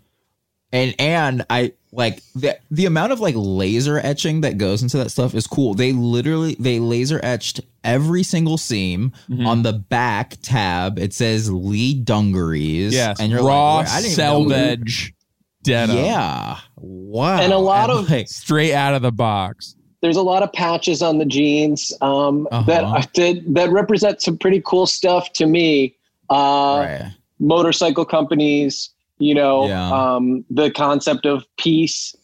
[0.72, 5.12] and and I like the the amount of like laser etching that goes into that
[5.12, 5.76] stuff is cool.
[5.76, 9.46] They literally they laser etched every single seam Mm-hmm.
[9.46, 10.98] on the back tab.
[10.98, 12.92] It says Lee Dungarees.
[12.94, 15.14] Yes, and you're raw like, "Wait, I didn't even know who-" selvage
[15.62, 15.98] denim.
[15.98, 17.40] Yeah, wow.
[17.40, 19.76] And a lot of- like, straight out of the box.
[20.04, 23.02] There's a lot of patches on the jeans um, that Uh-huh.
[23.16, 25.96] that that represent some pretty cool stuff to me.
[26.30, 27.12] Uh, right.
[27.40, 28.90] Motorcycle companies,
[29.20, 29.92] you know, Yeah.
[30.16, 32.16] um, the concept of peace.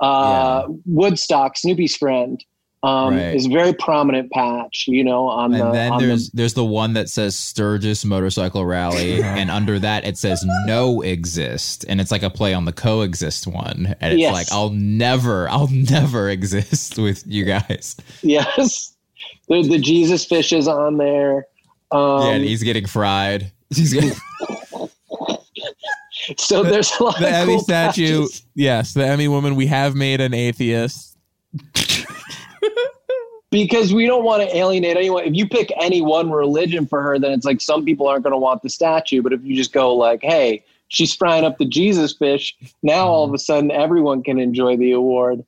[0.00, 2.42] Uh, Woodstock, Snoopy's friend,
[2.86, 3.34] um, Right.
[3.34, 4.84] is a very prominent patch.
[4.86, 8.04] You know, on the And then on there's the, there's the one that says Sturgis
[8.04, 12.64] Motorcycle Rally, and under that it says no exist, and it's like a play on
[12.64, 14.32] the coexist one, and it's Yes.
[14.32, 17.96] like I'll never, I'll never exist with you guys.
[18.22, 18.94] yes,
[19.48, 21.46] the, the Jesus fish is on there.
[21.92, 23.52] Um, yeah, and he's getting fried.
[23.74, 24.10] He's getting,
[26.38, 28.20] so there's a lot The of Emmy cool statue.
[28.22, 28.42] patches.
[28.54, 29.56] Yes, the Emmy woman.
[29.56, 31.15] We have made an atheist.
[33.50, 35.24] Because we don't want to alienate anyone.
[35.24, 38.32] If you pick any one religion for her, then it's like some people aren't going
[38.32, 39.22] to want the statue.
[39.22, 43.24] But if you just go like, "Hey, she's frying up the Jesus fish," now all
[43.24, 45.44] of a sudden everyone can enjoy the award.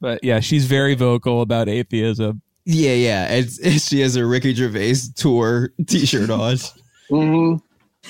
[0.00, 2.42] But yeah, she's very vocal about atheism.
[2.64, 3.28] yeah, yeah.
[3.28, 6.56] It's, it's she has a Ricky Gervais tour T-shirt on,
[7.08, 7.54] hmm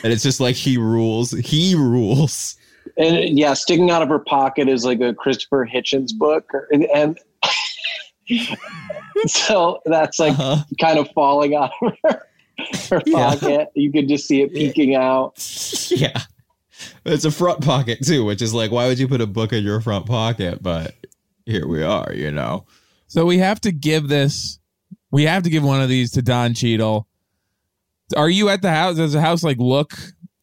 [0.02, 1.30] and it's just like he rules.
[1.30, 2.56] He rules.
[2.98, 6.84] And yeah, sticking out of her pocket is like a Christopher Hitchens book, or- and,
[6.94, 7.18] and
[9.26, 10.64] so that's like Uh-huh.
[10.80, 12.22] kind of falling out of her,
[12.90, 13.34] her Yeah.
[13.34, 13.68] pocket.
[13.74, 15.34] You could just see it peeking out.
[15.90, 16.22] yeah.
[17.04, 19.64] It's a front pocket too, which is like, why would you put a book in
[19.64, 20.62] your front pocket?
[20.62, 20.94] But
[21.46, 22.66] here we are, you know.
[23.06, 24.58] So we have to give this.
[25.10, 27.06] We have to give one of these to Don Cheadle.
[28.16, 28.96] Are you at the house?
[28.96, 29.94] Does the house like look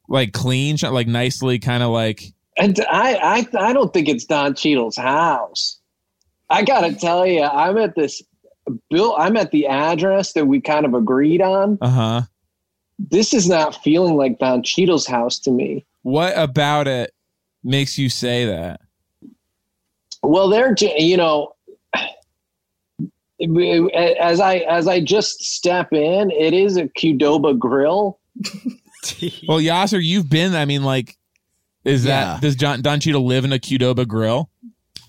[0.10, 2.24] like clean, like nicely, kind of like?
[2.58, 3.16] And I,
[3.56, 5.80] I, I don't think it's Don Cheadle's house.
[6.50, 8.22] I gotta tell you, I'm at this
[8.90, 9.16] bill.
[9.18, 11.78] I'm at the address that we kind of agreed on.
[11.82, 12.22] Uh huh.
[13.00, 15.86] This is not feeling like Don Cheadle's house to me.
[16.04, 17.14] What about it
[17.64, 18.82] makes you say that?
[20.22, 21.54] Well, they're j- you know,
[24.20, 28.20] as I as I just step in, it is a Qdoba grill.
[29.48, 30.56] Well, Yassir, you've been.
[30.56, 31.18] I mean, like,
[31.84, 32.36] is Yeah.
[32.36, 34.50] that does John Don Cheadle live in a Qdoba grill?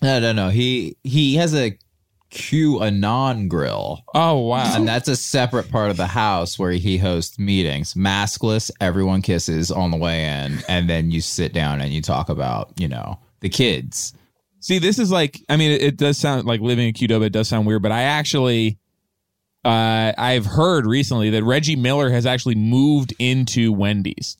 [0.04, 0.50] No, no, no.
[0.50, 1.78] He he has a
[2.28, 4.04] Q Anon grill.
[4.14, 4.76] Oh wow!
[4.76, 7.94] And that's a separate part of the house where he hosts meetings.
[7.94, 12.28] Maskless, everyone kisses on the way in, and then you sit down and you talk
[12.28, 14.12] about, you know, the kids.
[14.60, 17.24] See, this is like, I mean, it, it does sound like living in Qdoba.
[17.24, 18.78] It does sound weird, but I actually,
[19.64, 24.36] uh, I've heard recently that Reggie Miller has actually moved into Wendy's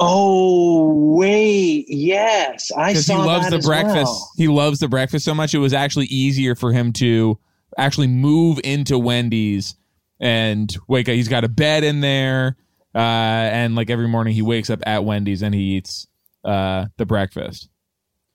[0.00, 4.04] Oh wait, yes, I because saw he loves that the as breakfast.
[4.04, 4.30] well.
[4.36, 5.54] He loves the breakfast so much.
[5.54, 7.38] It was actually easier for him to
[7.78, 9.76] actually move into Wendy's
[10.18, 11.14] and wake up.
[11.14, 12.56] He's got a bed in there,
[12.94, 16.06] uh, and like every morning he wakes up at Wendy's and he eats
[16.44, 17.68] uh, the breakfast.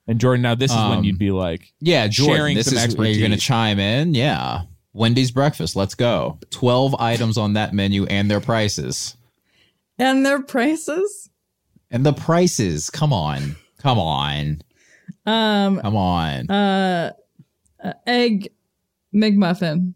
[0.06, 2.78] And Jordan, now this is when Um, you'd be like, Yeah, Jordan, sharing this some
[2.78, 4.14] is where you're going to chime in.
[4.14, 4.62] Yeah.
[4.94, 5.76] Wendy's breakfast.
[5.76, 6.38] Let's go.
[6.50, 9.18] 12 items on that menu and their prices.
[9.98, 11.28] And their prices?
[11.90, 12.90] And the prices.
[12.90, 13.56] Come on.
[13.78, 14.62] Come on.
[15.26, 16.50] Um Come on.
[16.50, 17.12] uh,
[17.82, 18.50] uh egg
[19.14, 19.94] McMuffin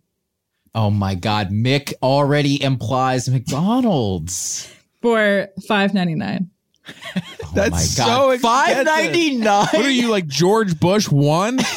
[0.75, 1.51] Oh my God.
[1.51, 4.73] Mick already implies McDonald's.
[5.03, 6.49] for five ninety nine.
[7.55, 8.31] That's my so God.
[8.33, 8.87] expensive.
[8.87, 9.45] $5.99?
[9.45, 11.59] What are you like George Bush one?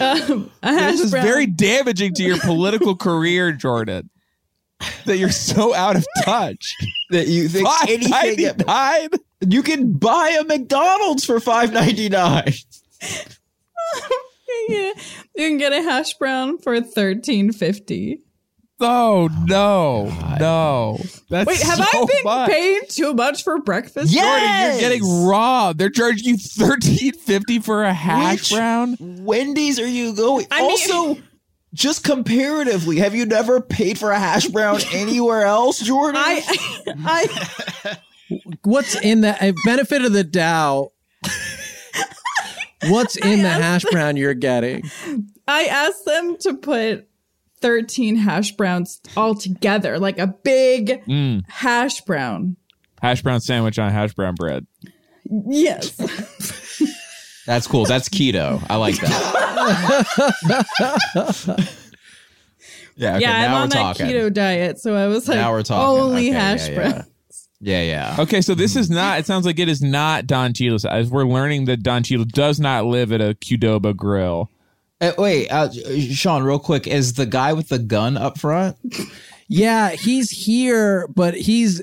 [0.00, 1.26] Um, this is brown.
[1.26, 4.08] very damaging to your political career, Jordan.
[5.06, 6.74] That you're so out of touch.
[7.10, 9.08] That you think Five anything ninety nine.
[9.48, 12.52] You can buy a McDonald's for five ninety nine.
[14.68, 14.92] Yeah,
[15.36, 18.20] you can get a hash brown for thirteen fifty.
[18.80, 20.04] Oh no,
[20.38, 20.98] no.
[21.30, 22.50] That's Wait, have so I been much.
[22.50, 24.12] paying too much for breakfast?
[24.12, 25.78] Jordan, you're getting robbed.
[25.78, 28.96] They're charging you thirteen fifty for a hash Which brown.
[29.00, 30.46] Wendy's are you going?
[30.50, 31.20] I mean- also,
[31.74, 36.20] just comparatively, have you never paid for a hash brown anywhere else, Jordan?
[36.24, 36.42] I,
[37.04, 37.98] I,
[38.64, 40.92] What's in the benefit of the doubt?
[42.88, 44.88] What's in the hash brown you're getting?
[45.48, 47.08] I asked them to put
[47.60, 51.42] thirteen hash browns all together, like a big Mm.
[51.48, 52.56] hash brown.
[53.02, 54.66] Hash brown sandwich on hash brown bread.
[55.48, 55.96] Yes.
[57.48, 57.86] That's cool.
[57.86, 58.62] That's keto.
[58.68, 59.08] I like that.
[62.94, 63.14] yeah.
[63.16, 64.06] Okay, yeah, I'm on we're that talking.
[64.06, 66.02] keto diet, so I was like, Now we're talking.
[66.02, 66.90] only Okay, hash yeah, brown.
[66.92, 67.02] yeah.
[67.60, 68.16] Yeah, yeah.
[68.20, 69.18] Okay, so this is not.
[69.18, 70.78] It sounds like it is not Don Cheadle.
[70.90, 74.50] As we're learning that Don Cheadle does not live at a Qdoba grill.
[75.00, 75.70] Uh, wait, uh,
[76.12, 78.76] Sean, real quick, is the guy with the gun up front?
[79.48, 81.82] Yeah, he's here, but he's.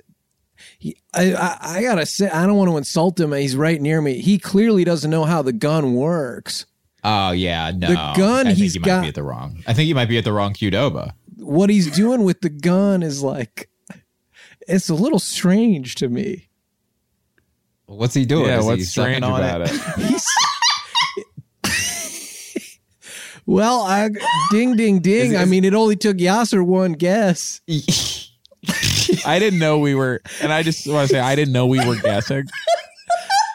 [0.86, 3.32] He, I, I I gotta say, I don't want to insult him.
[3.34, 4.20] He's right near me.
[4.22, 6.68] He clearly doesn't know how the gun works.
[7.04, 7.88] Oh yeah, no.
[7.88, 9.64] The gun I think he's you got- be at the wrong.
[9.66, 11.14] I think he might be at the wrong Qdoba.
[11.38, 13.68] What he's doing with the gun is like,
[14.68, 16.50] it's a little strange to me.
[17.88, 18.46] What's he doing?
[18.46, 19.70] Yeah, Is what's sucking strange on about it?
[19.98, 20.26] He's.
[23.46, 24.10] well, I
[24.52, 25.28] ding ding ding.
[25.28, 27.62] Is it- I mean, it only took Yassir one guess.
[29.26, 31.86] I didn't know we were, and I just want to say I didn't know we
[31.86, 32.46] were guessing.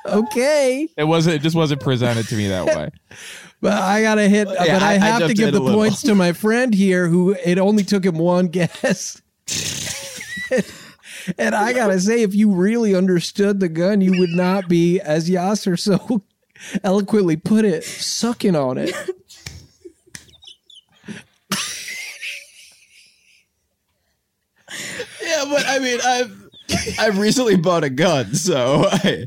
[0.06, 1.36] Okay, It wasn't.
[1.36, 2.90] It just wasn't presented to me that way.
[3.60, 4.48] but I gotta hit.
[4.48, 5.76] Oh, yeah, but I, I- I have to give the little.
[5.78, 9.20] points to my friend here, who it only took him one guess.
[11.38, 15.28] and I gotta say, if you really understood the gun, you would not be, as
[15.28, 16.22] Yassir so
[16.82, 18.94] eloquently put it, sucking on it.
[25.50, 26.36] But I mean, I've
[27.00, 29.26] I've recently bought a gun, so I,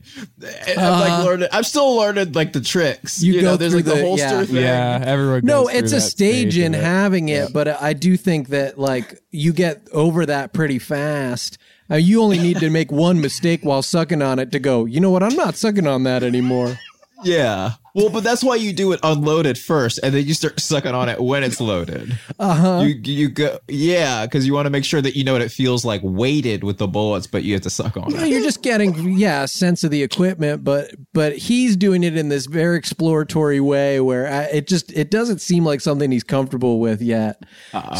[0.70, 1.50] I'm Uh, like learning.
[1.52, 3.22] I'm still learning like the tricks.
[3.22, 4.46] You You, go know, there's like the, the- holster yeah.
[4.46, 4.56] thing.
[4.56, 5.42] Yeah, everyone.
[5.44, 6.84] No, goes through it's a that stage in of it.
[6.84, 11.58] having it, but I do think that like you get over that pretty fast.
[11.92, 14.86] Uh, you only need to make one mistake while sucking on it to go.
[14.86, 15.22] You know what?
[15.22, 16.80] I'm not sucking on that anymore.
[17.24, 17.72] Yeah.
[17.96, 21.10] Well, but that's why you do it unloaded first, and then you start sucking on
[21.10, 22.18] it when it's loaded.
[22.40, 22.84] Uh huh.
[22.86, 25.52] You you go yeah, because you want to make sure that you know what it
[25.52, 28.28] feels like weighted with the bullets, but you have to suck on it.
[28.30, 32.30] You're just getting yeah a sense of the equipment, but but he's doing it in
[32.30, 36.80] this very exploratory way where I, it just it doesn't seem like something he's comfortable
[36.80, 37.44] with yet.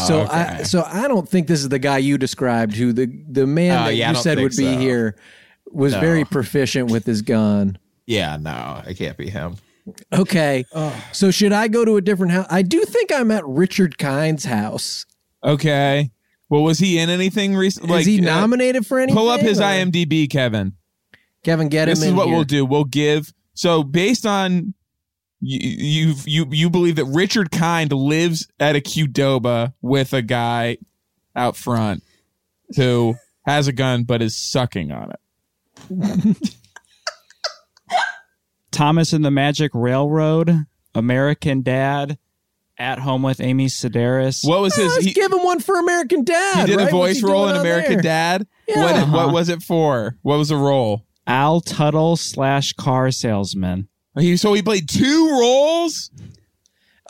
[0.06, 3.46] so I so I don't think this is the guy you described who the the
[3.46, 4.78] man Oh, that yeah, you said would be so.
[4.78, 5.16] here
[5.70, 6.00] was No.
[6.00, 7.78] very proficient with his gun.
[8.06, 9.56] Yeah, no, it can't be him.
[10.12, 10.64] Okay.
[11.12, 12.46] So should I go to a different house?
[12.50, 15.06] I do think I'm at Richard Kind's house.
[15.42, 16.10] Okay.
[16.48, 17.90] Well, was he in anything recent?
[17.90, 19.16] Is he uh, nominated for anything?
[19.16, 20.74] Pull up his or- IMDb, Kevin.
[21.42, 21.94] Kevin, get him.
[21.96, 22.34] this is what here.
[22.34, 22.64] we'll do.
[22.64, 23.32] We'll give.
[23.52, 24.72] So based on
[25.40, 30.78] you, you, you, you believe that Richard Kind lives at a Qdoba with a guy
[31.36, 32.02] out front
[32.76, 35.12] who has a gun but is sucking on
[35.90, 36.54] it.
[38.74, 42.18] Thomas and the Magic Railroad, American Dad,
[42.78, 44.46] At Home with Amy Sedaris.
[44.46, 44.92] What was his?
[44.92, 46.66] Let's He, give him one for American Dad.
[46.66, 46.88] he did right?
[46.88, 48.02] a voice role in American there?
[48.02, 48.46] Dad.
[48.68, 48.82] Yeah.
[48.82, 49.16] What, Uh-huh.
[49.16, 50.16] what was it for?
[50.22, 51.06] What was the role?
[51.26, 53.88] Al Tuttle slash car salesman.
[54.18, 56.10] He so he played two roles.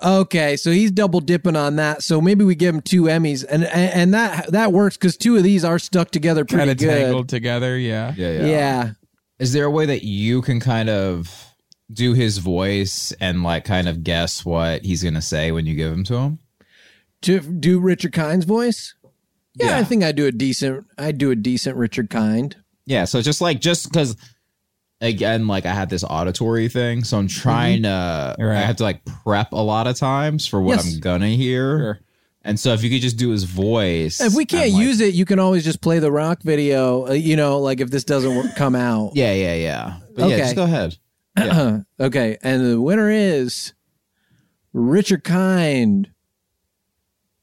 [0.02, 2.02] Okay, so he's double dipping on that.
[2.02, 5.36] So maybe we give him two Emmys, and and, and that that works because two
[5.36, 6.86] of these are stuck together pretty Kind of good.
[6.88, 7.78] tangled together.
[7.78, 8.12] Yeah.
[8.16, 8.46] Yeah, yeah.
[8.46, 8.90] Yeah.
[9.38, 11.53] Is there a way that you can kind of
[11.92, 15.92] do his voice and like kind of guess what he's gonna say when you give
[15.92, 16.38] him to him?
[17.22, 18.94] To do Richard Kind's voice.
[19.54, 19.78] Yeah, Yeah.
[19.78, 20.84] I think I do a decent.
[20.98, 22.56] I do a decent Richard Kind.
[22.86, 24.16] Yeah, so just like just because
[25.00, 28.56] again, like I had this auditory thing, so I'm trying to Right.
[28.58, 30.94] I have to like prep a lot of times for what Yes.
[30.94, 31.78] I'm gonna hear.
[31.78, 32.00] Sure.
[32.46, 35.14] And so if you could just do his voice, If we can't like- use it,
[35.14, 37.08] you can always just play the rock video.
[37.08, 39.12] uh, You know, like if this doesn't come out.
[39.14, 39.94] yeah, yeah, yeah.
[40.14, 40.38] But yeah, Okay.
[40.38, 40.96] just go ahead.
[42.00, 43.72] okay, and the winner is
[44.72, 46.10] Richard Kind.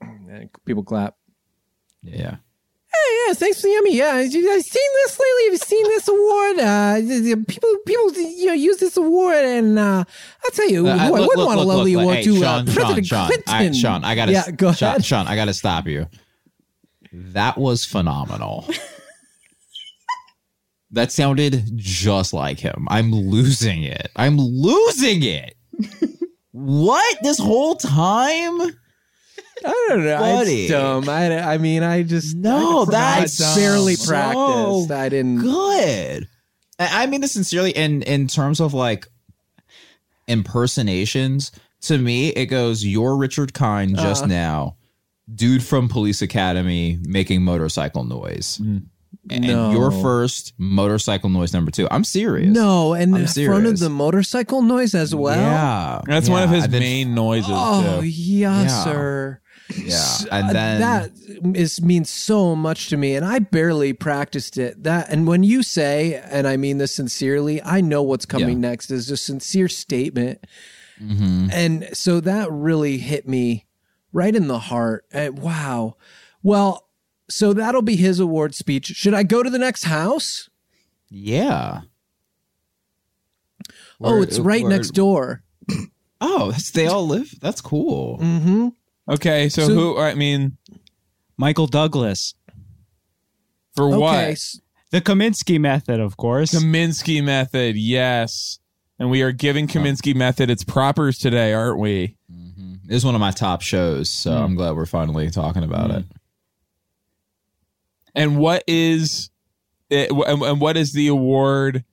[0.02, 1.16] And people clap.
[2.02, 2.38] Yeah.
[2.94, 3.96] Hey, yeah, thanks for the Emmy.
[3.96, 5.44] Yeah, I've seen this lately.
[5.46, 6.60] Have you seen this award?
[6.60, 10.04] Uh, people, people, you know, use this award, and uh,
[10.44, 12.24] I'll tell you, Uh, I look, wouldn't look, want to look, love the award hey,
[12.24, 13.54] to Sean, uh, President Sean, Sean, Clinton.
[13.54, 15.06] I, Sean, I gotta, yeah, go Sean, ahead.
[15.06, 16.08] Sean, I gotta stop you.
[17.14, 18.68] That was phenomenal.
[20.92, 22.88] that sounded just like him.
[22.90, 24.12] I'm losing it.
[24.16, 25.56] I'm losing it.
[26.52, 28.62] what this whole time?
[29.64, 30.18] I don't know.
[30.18, 30.64] Buddy.
[30.64, 31.08] It's dumb.
[31.08, 34.92] I, I mean, I just No, I that's barely so practiced.
[34.92, 35.40] I didn't.
[35.42, 36.28] Good.
[36.80, 37.72] I mean this sincerely.
[37.72, 39.08] In in terms of like
[40.28, 44.28] impersonations, to me it goes your Richard Kind just Uh.
[44.28, 44.78] now,
[45.34, 48.60] dude from Police Academy making motorcycle noise.
[49.30, 49.72] And No.
[49.72, 51.88] your first motorcycle noise number two.
[51.92, 52.50] I'm serious.
[52.52, 55.38] No, and I'm in front of the motorcycle noise as well.
[55.40, 56.02] Yeah.
[56.08, 57.52] That's one of his and then- main noises.
[57.52, 58.08] Oh too.
[58.08, 58.84] yes, Yeah.
[58.84, 59.42] sir.
[59.78, 60.18] Yeah.
[60.32, 61.12] And uh, then that
[61.56, 64.84] is means so much to me, and I barely practiced it.
[64.84, 68.90] That and when you say, and I mean this sincerely, I know what's coming next
[68.92, 70.46] is a sincere statement,
[71.02, 71.50] Mhm.
[71.54, 73.66] and so that really hit me
[74.12, 75.06] right in the heart.
[75.14, 75.96] Uh, wow.
[76.44, 76.88] Well,
[77.32, 78.88] so that'll be his award speech.
[78.88, 80.50] Should I go to the next house?
[81.10, 81.82] Yeah.
[84.00, 85.44] oh, it's right where- next door.
[86.24, 87.34] Oh, that's, they all live.
[87.42, 88.20] That's cool.
[88.20, 88.68] Mm-hmm.
[89.10, 89.98] Okay, so, So- who?
[89.98, 90.56] I mean,
[91.36, 92.36] Michael Douglas.
[93.76, 93.98] for Okay.
[93.98, 94.56] what?
[94.92, 96.54] The Kominsky method, of course.
[96.54, 98.60] Kominsky method, yes.
[99.00, 102.18] And we are giving Kominsky method its propers today, aren't we?
[102.32, 102.74] Mm-hmm.
[102.84, 104.44] This is one of my top shows, so hmm.
[104.44, 105.98] I'm glad we're finally talking about hmm.
[105.98, 106.06] it.
[108.14, 109.30] And what is
[109.90, 111.84] it, and and what is the award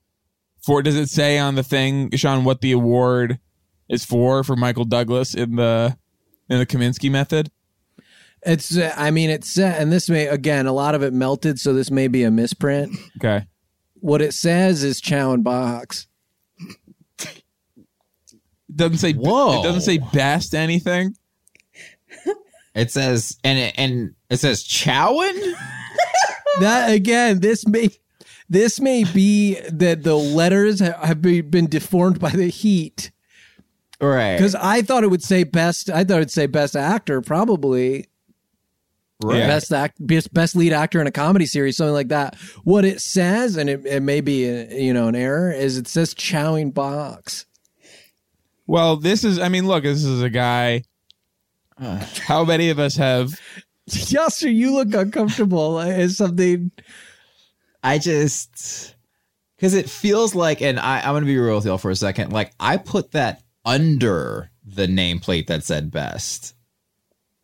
[0.62, 0.83] for?
[0.83, 3.39] Does it say on the thing, Sean, what the award
[3.89, 5.97] is for for Michael Douglas in the
[6.49, 7.51] in the Kominsky method?
[8.43, 8.77] It's.
[8.77, 9.59] uh, I mean, it's.
[9.59, 12.31] Uh, and this may again a lot of it melted, so this may be a
[12.31, 12.97] misprint.
[13.19, 13.47] Okay.
[14.01, 16.07] What it says is Chow and Box.
[18.69, 19.61] It doesn't say Whoa.
[19.61, 21.16] It doesn't say best anything.
[22.75, 25.55] It says and it, and it says Chowan.
[26.61, 27.91] That again, this may.
[28.51, 33.11] This may be that the letters have been deformed by the heat.
[34.01, 34.37] Right.
[34.37, 35.91] Because I thought it would say best.
[35.91, 38.07] I thought it'd say best actor, probably.
[39.23, 39.41] Right.
[39.41, 42.37] Best act, best, best lead actor in a comedy series, something like that.
[42.63, 45.89] What it says, and it, it may be a, you know an error, is it
[45.89, 47.45] says chowing box.
[48.69, 49.41] Well, this is.
[49.41, 50.85] I mean, look, this is a guy.
[51.77, 52.05] Uh.
[52.21, 53.41] how many of us have?
[54.12, 55.78] Yassir, you look uncomfortable.
[55.78, 56.70] Uh, is something?
[57.82, 58.95] I just
[59.57, 62.32] because it feels like, and I, I'm gonna be real with y'all for a second.
[62.32, 66.55] Like I put that under the nameplate that said best.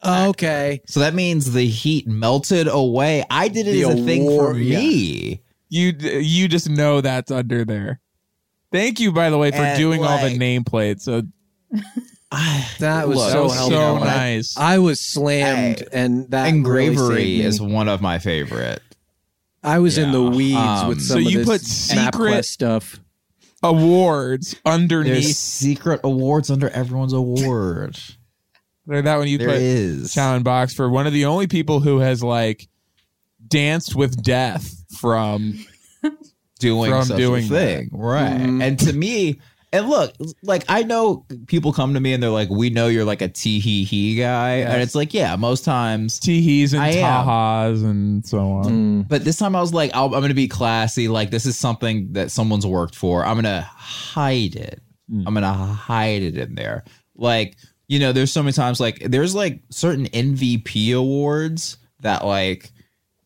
[0.04, 0.80] Okay.
[0.86, 3.24] So that means the heat melted away.
[3.30, 4.78] I did it The as a thing for award, yeah.
[4.78, 5.42] me.
[5.70, 8.00] You you just know that's under there.
[8.70, 11.02] Thank you, by the way, for And, doing all the nameplates.
[11.02, 11.22] So
[12.80, 14.56] That was Look, so that so nice.
[14.56, 18.82] I was slammed, Hey, and that Engravery really is one of my favorite.
[19.62, 23.00] I was in the weeds Um, with so some you of put secret- stuff.
[23.62, 27.98] awards There's underneath secret awards under everyone's award.
[28.86, 30.12] There, that one you There put is.
[30.12, 32.68] Chow and Box for one of the only people who has like
[33.48, 35.64] danced with death from
[36.58, 38.28] doing From such doing a thing, right?
[38.38, 39.40] And to me,
[39.74, 43.04] and look, like I know people come to me and they're like, "We know you're
[43.04, 46.20] like a tee hee hee guy," and it's like, yeah, most times.
[46.20, 47.26] tee hees and I am.
[47.26, 48.64] tahas and so on.
[48.64, 49.08] Mm.
[49.08, 51.08] But this time I was like, I'll, I'm going to be classy.
[51.08, 53.26] Like this is something that someone's worked for.
[53.26, 54.80] I'm going to hide it.
[55.12, 56.84] I'm going to hide it in there.
[57.16, 57.56] Like
[57.88, 62.70] you know, there's so many times like there's like certain MVP awards that like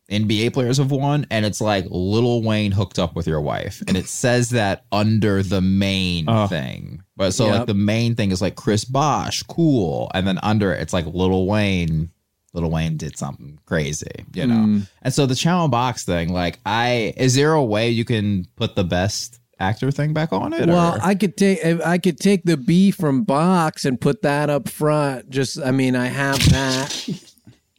[0.09, 3.95] NBA players have won, and it's like Lil Wayne hooked up with your wife, and
[3.95, 6.47] it says that under the main Oh.
[6.47, 7.03] thing.
[7.15, 7.55] But so Yep.
[7.57, 11.05] like the main thing is like Chris Bosh, cool, and then under it, it's like
[11.05, 12.09] Lil Wayne.
[12.53, 14.55] Lil Wayne did something crazy, you know.
[14.55, 14.87] Mm.
[15.03, 18.75] And so the channel box thing, like, I is there a way you can put
[18.75, 20.67] the best actor thing back on it?
[20.67, 24.49] Well, or- I could take I could take the B from box and put that
[24.49, 25.29] up front.
[25.29, 27.21] Just I mean, I have that.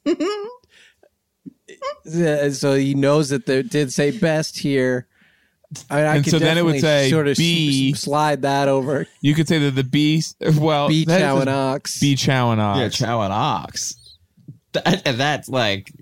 [2.05, 5.07] Yeah, so he knows that they did say best here.
[5.89, 7.93] I, I And could so then it would say sort of s- B.
[7.95, 9.07] s- slide that over.
[9.21, 10.23] You could say that the B,
[10.59, 12.01] well, B that is Chow and Ox.
[12.01, 12.79] B Chow and Ox.
[12.81, 13.95] yeah, Chow and Ox.
[14.73, 15.93] That, and that's like,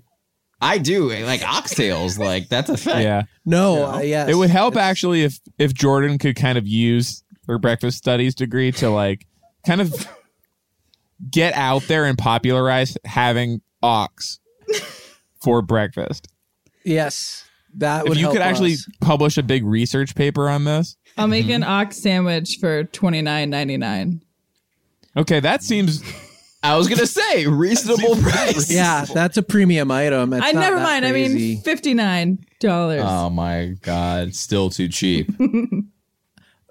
[0.61, 2.17] I do like oxtails.
[2.17, 3.01] Like that's a thing.
[3.03, 3.23] Yeah.
[3.45, 7.23] No, uh, yes, It would help It's- actually if if Jordan could kind of use
[7.47, 9.25] her breakfast studies degree to like
[9.65, 9.93] kind of
[11.29, 14.39] get out there and popularize having ox
[15.41, 16.27] for breakfast.
[16.83, 18.13] Yes, that would.
[18.13, 18.87] If you help could actually us.
[19.01, 20.95] publish a big research paper on this.
[21.17, 21.53] I'll make Mm-hmm.
[21.55, 24.21] an ox sandwich for twenty nine ninety nine.
[25.17, 26.01] Okay, that seems
[26.63, 28.71] I was gonna say reasonable price.
[28.71, 30.33] Yeah, that's a premium item.
[30.33, 31.05] It's I not never that mind.
[31.05, 33.01] I mean fifty nine dollars.
[33.03, 35.29] Oh my god, still too cheap.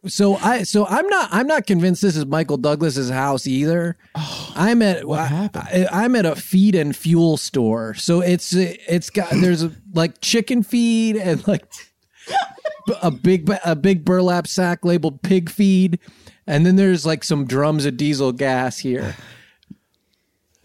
[0.07, 3.97] So I so I'm not I'm not convinced this is Michael Douglas's house either.
[4.15, 5.89] Oh, I'm at what I, happened?
[5.91, 7.95] I, am at a feed and fuel store.
[7.95, 11.65] So it's it's got there's a, like chicken feed and like
[13.03, 15.99] a big a big burlap sack labeled pig feed,
[16.47, 19.17] and then there's like some drums of diesel gas here.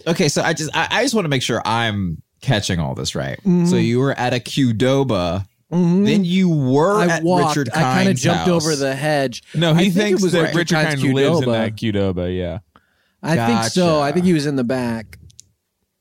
[0.05, 3.15] Okay, so I just I, I just want to make sure I'm catching all this
[3.15, 3.39] right.
[3.39, 3.65] Mm-hmm.
[3.65, 6.03] So you were at a Qdoba, Mm-hmm.
[6.05, 7.55] then you were I at walked.
[7.57, 8.63] Richard I kind of jumped house.
[8.63, 9.43] over the hedge.
[9.55, 9.73] no.
[9.73, 12.37] He I think it thinks was that Richard Richard Kind's lives in that Qdoba.
[12.37, 12.59] Yeah.
[13.21, 14.01] I think so.
[14.01, 15.17] I think he was in the back.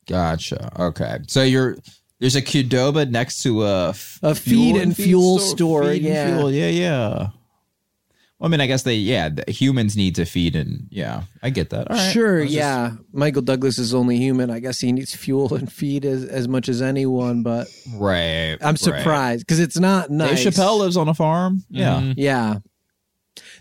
[0.07, 0.71] Gotcha.
[0.79, 1.77] Okay, so you're
[2.19, 6.45] there's a Qdoba next to a f- A feed and fuel store, yeah.
[6.47, 7.27] yeah, yeah.
[8.43, 11.69] I mean, I guess they, yeah, the humans need to feed, and yeah, I get
[11.69, 11.89] that.
[11.89, 12.11] All right.
[12.11, 12.91] Sure, I was just- yeah.
[13.13, 14.49] Michael Douglas is only human.
[14.51, 18.57] I guess he needs fuel and feed as, as much as anyone, but right.
[18.61, 20.43] I'm surprised because it's not nice.
[20.43, 21.63] Dave Chappelle lives on a farm.
[21.69, 22.01] Yeah.
[22.01, 22.13] Mhm.
[22.17, 22.55] Yeah.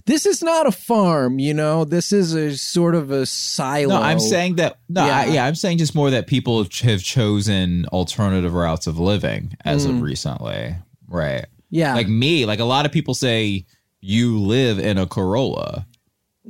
[0.05, 1.85] This is not a farm, you know.
[1.85, 3.95] This is a sort of a silo.
[3.95, 4.79] No, I'm saying that.
[4.89, 5.17] No, yeah.
[5.17, 5.33] I, Yeah.
[5.33, 9.93] yeah, I'm saying just more that people have chosen alternative routes of living as of
[9.93, 10.03] Mm.
[10.03, 10.75] recently,
[11.09, 11.47] right?
[11.71, 11.95] Yeah.
[11.95, 12.45] like me.
[12.45, 13.65] Like a lot of people say,
[14.03, 15.87] you live in a Corolla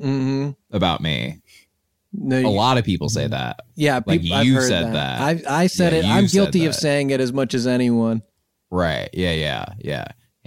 [0.01, 1.43] hmm about me.
[2.15, 3.61] No, A lot of people say that.
[3.75, 5.21] Yeah, like peop- I've you said that.
[5.21, 6.05] I, I said Yeah, it.
[6.07, 8.23] I'm guilty of saying it as much as anyone.
[8.71, 9.09] Right.
[9.13, 9.33] Yeah.
[9.33, 9.65] Yeah.
[9.79, 10.05] Yeah.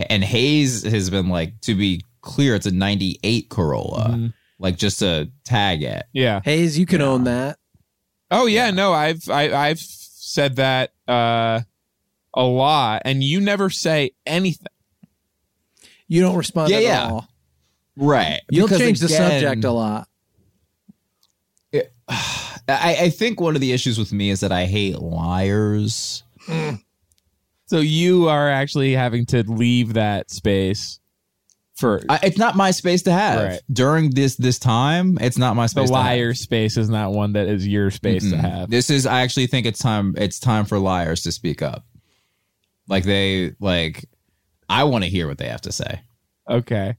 [0.09, 4.09] And Hayes has been like, to be clear, it's a '98 Corolla.
[4.09, 4.33] Mhm.
[4.59, 6.05] Like just to tag it.
[6.13, 6.41] Yeah.
[6.43, 7.57] Hayes, you can own that.
[8.31, 11.61] Oh yeah, no, I've I, I've said that uh,
[12.33, 14.67] a lot, and you never say anything.
[16.07, 17.09] You don't respond Yeah, at yeah.
[17.09, 17.27] all.
[17.97, 18.41] Right.
[18.49, 20.07] You'll Because change the subject a lot.
[22.67, 26.23] I, I think one of the issues with me is that I hate liars.
[27.67, 30.99] So you are actually having to leave that space
[31.75, 33.61] for I, it's not my space to have Right.
[33.73, 35.17] during this this time.
[35.19, 35.89] It's not my the space.
[35.89, 36.05] to have.
[36.05, 38.39] liar space is not one that is your space to Mm-mm.
[38.39, 38.69] have.
[38.69, 39.07] This is.
[39.07, 40.13] I actually think it's time.
[40.15, 41.83] It's time for liars to speak up.
[42.87, 44.05] Like they like.
[44.69, 46.01] I want to hear what they have to say.
[46.49, 46.95] Okay.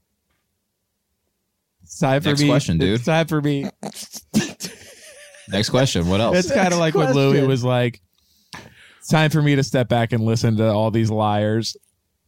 [1.83, 2.47] It's time for Next me.
[2.47, 2.95] question, dude.
[2.95, 3.69] It's time for me.
[5.49, 6.07] Next question.
[6.07, 6.37] What else?
[6.37, 7.47] It's kind of like when Louis question.
[7.47, 8.01] was like,
[8.99, 11.77] "It's time for me to step back and listen to all these liars."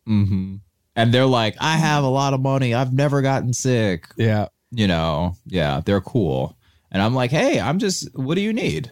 [0.05, 0.55] hmm
[0.95, 2.73] And they're like, I have a lot of money.
[2.73, 4.07] I've never gotten sick.
[4.17, 4.47] Yeah.
[4.71, 6.55] You know, yeah, they're cool.
[6.91, 8.91] And I'm like, hey, I'm just, what do you need?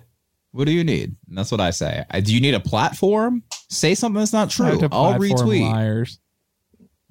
[0.52, 1.16] What do you need?
[1.28, 2.04] And that's what I say.
[2.12, 3.44] I, do you need a platform?
[3.70, 4.78] Say something that's not true.
[4.80, 5.72] to I'll retweet.
[5.72, 6.20] liars.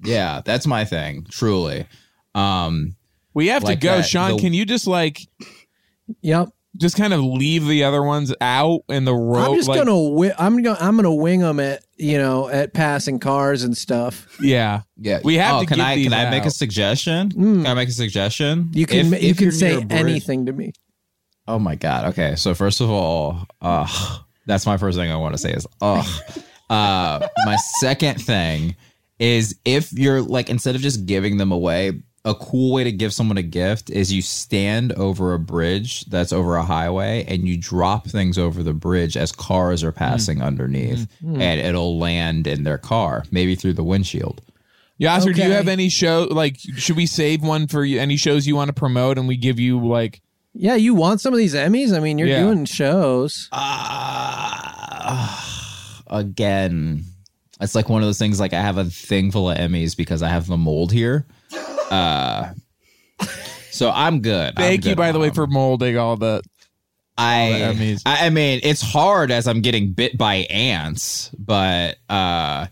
[0.03, 1.85] Yeah, that's my thing, truly.
[2.35, 2.95] Um,
[3.33, 4.35] We have Like to go, that, Sean.
[4.35, 5.27] the- can you just like
[6.21, 6.49] Yep.
[6.77, 9.51] just kind of leave the other ones out in the road?
[9.51, 9.91] I'm just like, gonna.
[9.91, 10.77] Wi- I'm gonna.
[10.79, 14.27] I'm gonna wing them at you know at passing cars and stuff.
[14.41, 14.81] Yeah.
[14.97, 17.29] yeah, We have oh, to can get I these can I make a suggestion?
[17.29, 17.55] Mm.
[17.63, 18.69] Can I make a suggestion?
[18.73, 19.13] You can.
[19.13, 20.73] If- you if can say near a bridge- anything to me.
[21.47, 22.05] Oh my god.
[22.09, 22.35] Okay.
[22.35, 23.87] So first of all, uh
[24.47, 26.05] that's my first thing I want to say is ugh.
[26.69, 28.75] Uh my second thing
[29.19, 33.13] is if you're like instead of just giving them away, a cool way to give
[33.13, 37.55] someone a gift is you stand over a bridge that's over a highway and you
[37.57, 42.77] drop things over the bridge as cars are passing underneath and it'll land in their
[42.77, 44.41] car, maybe through the windshield.
[44.99, 48.45] Yassir, do you have any show like should we save one for you, any shows
[48.45, 50.21] you want to promote and we give you like
[50.53, 51.95] Yeah, you want some of these Emmys?
[51.95, 52.41] I mean, you're Yeah.
[52.43, 53.47] doing shows.
[53.51, 55.41] Uh,
[56.07, 57.03] again,
[57.61, 60.21] it's like one of those things like I have a thing full of Emmys because
[60.21, 61.25] I have the mold here.
[61.89, 62.53] Uh
[63.71, 64.49] so I'm good.
[64.49, 65.35] I'm thank you good by the way them.
[65.35, 66.41] for molding all the
[67.17, 71.97] I, all the I I mean it's hard as I'm getting bit by ants, but
[72.09, 72.67] uh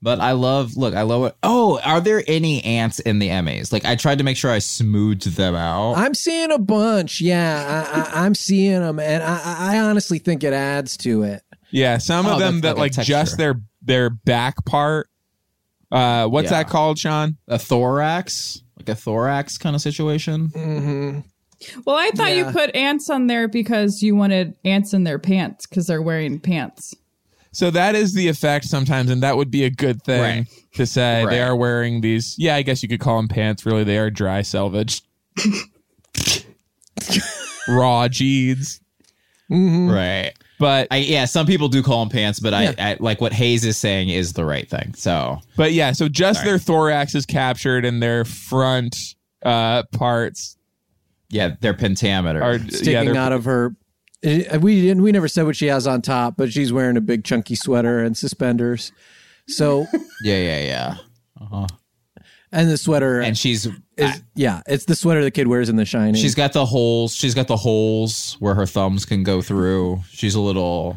[0.00, 1.34] but I love look, I love it.
[1.42, 3.72] Oh, are there any ants in the Emmys?
[3.72, 5.94] Like I tried to make sure I smoothed them out.
[5.94, 7.22] I'm seeing a bunch.
[7.22, 11.22] Yeah, I, I, I'm seeing them, and I, I I honestly think it adds to
[11.22, 11.42] it.
[11.70, 15.08] Yeah, some Oh, of them that like like just their their back part.
[15.92, 16.62] Uh what's Yeah.
[16.62, 17.36] that called, Sean?
[17.48, 20.48] a thorax, like a thorax kind of situation.
[20.54, 21.20] hmm
[21.86, 25.66] Well, I thought you put ants on there because you wanted ants in their pants
[25.66, 26.94] because they're wearing pants.
[27.52, 30.46] So that is the effect sometimes, and that would be a good thing Right.
[30.74, 31.24] to say.
[31.30, 32.34] They are wearing these.
[32.36, 33.64] Yeah, I guess you could call them pants.
[33.64, 35.02] Really, they are dry selvage,
[37.68, 38.80] raw jeans.
[39.48, 40.32] hmm Right.
[40.58, 42.72] But I, yeah, some people do call them pants, but Yeah.
[42.78, 44.94] I, I like what Hayes is saying is the right thing.
[44.94, 46.50] So but yeah, so just Sorry.
[46.50, 48.96] their thorax is captured, and their front
[49.44, 50.56] uh parts
[51.30, 52.40] yeah, their pentameter.
[52.42, 53.74] are Sticking yeah, out of her.
[54.22, 55.02] eh, We didn't.
[55.02, 57.98] We never said what she has on top, but she's wearing a big chunky sweater
[57.98, 58.92] and suspenders.
[59.48, 59.86] So,
[60.22, 60.96] yeah, yeah, yeah.
[61.40, 61.66] Uh-huh.
[62.54, 63.66] And the sweater And she's
[63.96, 66.14] is yeah, it's the sweater the kid wears in The Shining.
[66.14, 67.14] she's got the holes.
[67.14, 70.00] She's got the holes where her thumbs can go through.
[70.10, 70.96] She's a little,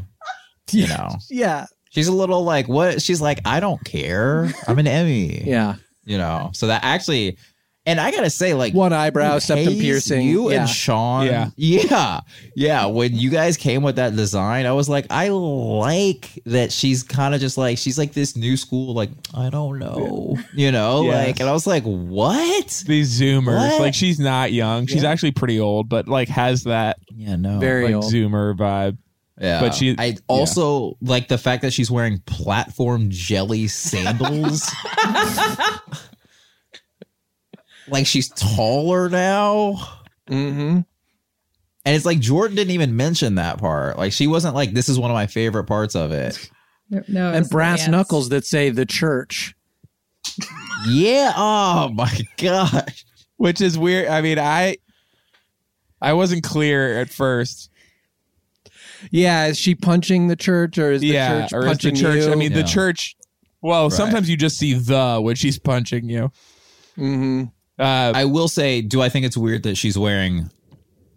[0.71, 3.01] you know, yeah, she's a little like what?
[3.01, 4.49] She's like, I don't care.
[4.67, 5.43] I'm an Emmy.
[5.45, 5.75] yeah.
[6.05, 7.37] You know, so that actually,
[7.87, 10.27] and I gotta say, like One eyebrow, septum Hayes, piercing.
[10.27, 10.59] You yeah.
[10.59, 11.25] and Sean.
[11.25, 11.49] Yeah.
[11.55, 12.19] Yeah.
[12.55, 12.85] Yeah.
[12.87, 17.33] When you guys came with that design, I was like, I like that she's kind
[17.33, 20.37] of just like, she's like this new school, like, I don't know.
[20.53, 21.03] You know?
[21.03, 21.27] Yes.
[21.27, 22.83] Like, and I was like, what?
[22.85, 23.55] these zoomers.
[23.55, 23.81] What?
[23.81, 24.85] Like she's not young.
[24.85, 25.09] She's Yeah.
[25.11, 27.57] actually pretty old, but like has that Yeah, no.
[27.59, 28.13] Very like old.
[28.13, 28.97] zoomer vibe.
[29.39, 29.61] yeah.
[29.61, 34.69] but she- I also like the fact that she's wearing platform jelly sandals.
[37.87, 39.75] like she's taller now.
[40.29, 40.79] Mm-hmm.
[41.85, 43.97] And it's like Jordan didn't even mention that part.
[43.97, 46.49] Like she wasn't like, this is one of my favorite parts of it.
[47.07, 47.91] No, and brass ants.
[47.91, 49.53] knuckles that say the church.
[50.87, 51.33] Yeah.
[51.35, 53.05] Oh my gosh.
[53.37, 54.07] Which is weird.
[54.07, 54.77] I mean, I
[56.01, 57.69] I wasn't clear at first.
[59.11, 61.95] Yeah, is she punching the church or is the yeah, church or is the punching
[61.95, 62.23] church?
[62.25, 62.31] you?
[62.31, 63.15] I mean, the church.
[63.61, 63.93] Well, Right.
[63.93, 66.31] sometimes you just see the when she's punching you.
[66.97, 67.43] Mm-hmm.
[67.79, 70.49] Uh, I will say, do I think it's weird that she's wearing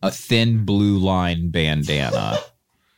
[0.02, 2.38] a thin blue line bandana?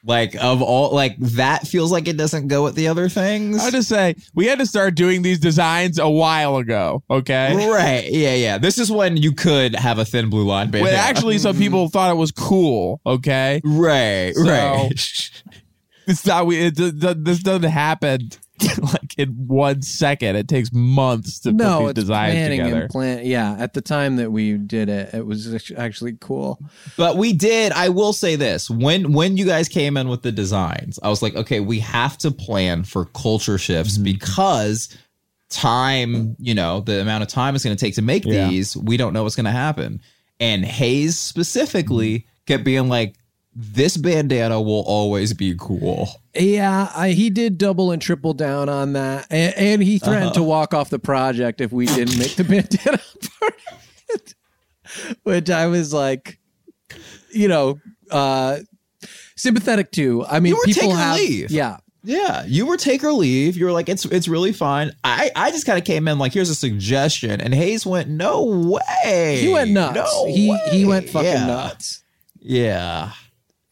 [0.05, 3.63] like of all like that feels like it doesn't go with the other things.
[3.63, 7.05] I just say we had to start doing these designs a while ago.
[7.09, 8.11] Okay, Right.
[8.11, 8.59] Yeah, yeah.
[8.59, 10.97] This is when you could have a thin blue line bandana.
[10.97, 13.01] Actually, some people thought it was cool.
[13.07, 15.31] Okay, Right, So- right.
[16.09, 16.47] it's not.
[16.47, 18.31] We it, th- this doesn't happen
[18.79, 20.37] like in one second.
[20.37, 22.81] It takes months to no, put it's these designs planning together.
[22.83, 23.27] and plan.
[23.27, 26.59] Yeah, at the time that we did it, it was actually cool.
[26.97, 27.73] But we did.
[27.73, 31.23] I will say this: when when you guys came in with the designs, I was
[31.23, 34.05] like, okay, we have to plan for culture shifts Mm-hmm.
[34.05, 34.97] because
[35.51, 38.49] time, you know, the amount of time it's going to take to make Yeah.
[38.49, 40.01] these, we don't know what's going to happen.
[40.41, 43.17] And Hayes specifically kept being like,
[43.55, 48.95] "This bandana will always be cool." Yeah, I, he did double and triple down on
[48.95, 50.35] that, and, and he threatened Uh-huh.
[50.35, 53.01] to walk off the project if we didn't make the bandana
[53.39, 53.79] part of
[54.11, 54.35] it.
[55.23, 56.39] Which I was like,
[57.33, 57.79] you know,
[58.11, 58.59] uh
[59.37, 60.25] sympathetic to.
[60.27, 61.51] I mean, You were people take or have, leave.
[61.51, 63.57] yeah, Yeah, you were take or leave.
[63.57, 64.93] You were like, it's it's really fine.
[65.05, 68.45] I I just kind of came in like, here's a suggestion, and Hayes went, no
[68.45, 69.39] way.
[69.41, 69.95] he went nuts.
[69.95, 71.47] No he he went fucking Yeah.
[71.47, 72.03] nuts.
[72.45, 73.13] Yeah,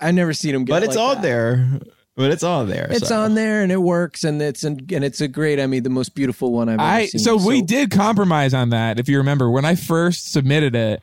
[0.00, 1.22] I've never seen him get, but it's like on that.
[1.22, 1.80] there.
[2.16, 2.88] But it's all there.
[2.90, 3.22] It's so.
[3.22, 5.58] on there and it works and it's and it's a great.
[5.58, 7.18] I mean, the most beautiful one I've ever I seen.
[7.20, 8.98] so we did compromise on that.
[8.98, 11.02] If you remember, when I first submitted it,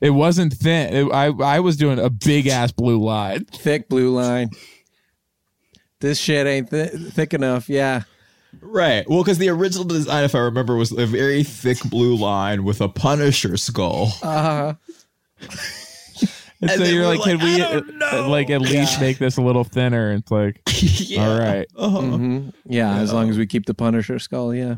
[0.00, 0.92] it wasn't thin.
[0.92, 3.44] It, I I was doing a big ass blue line.
[3.52, 4.50] thick blue line.
[6.00, 7.70] This shit ain't th- thick enough.
[7.70, 8.02] Yeah.
[8.60, 9.08] Right.
[9.08, 12.80] Well, because the original design, if I remember, was a very thick blue line with
[12.82, 14.12] a Punisher skull.
[14.22, 14.74] Uh
[16.64, 19.00] And, And so you're we're like, can we uh, like at least Yeah.
[19.00, 20.10] make this a little thinner?
[20.10, 21.26] And It's like, yeah.
[21.28, 21.66] all right.
[21.76, 22.00] Uh-huh.
[22.00, 24.54] hmm Yeah, as long as we keep the Punisher skull.
[24.54, 24.76] Yeah.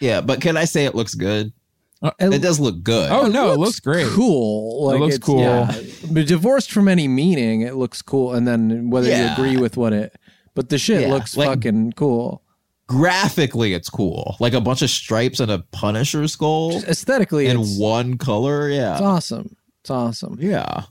[0.00, 1.52] Yeah, but can I say it looks good?
[2.00, 3.10] Uh, It does look good.
[3.10, 4.06] Oh no, it looks great.
[4.08, 4.86] Cool.
[4.86, 5.40] Like looks it's- cool.
[5.40, 5.72] yeah.
[6.10, 8.34] But divorced from any meaning, it looks cool.
[8.34, 9.26] And then whether Yeah.
[9.26, 10.14] you agree with what it,
[10.54, 12.42] but the shit Yeah, looks like- fucking cool.
[12.86, 14.36] Graphically, it's cool.
[14.40, 18.70] Like a bunch of stripes and a Punisher skull Aesthetically, in it's, one color.
[18.70, 19.56] Yeah, it's awesome.
[19.82, 20.38] It's awesome.
[20.40, 20.84] Yeah.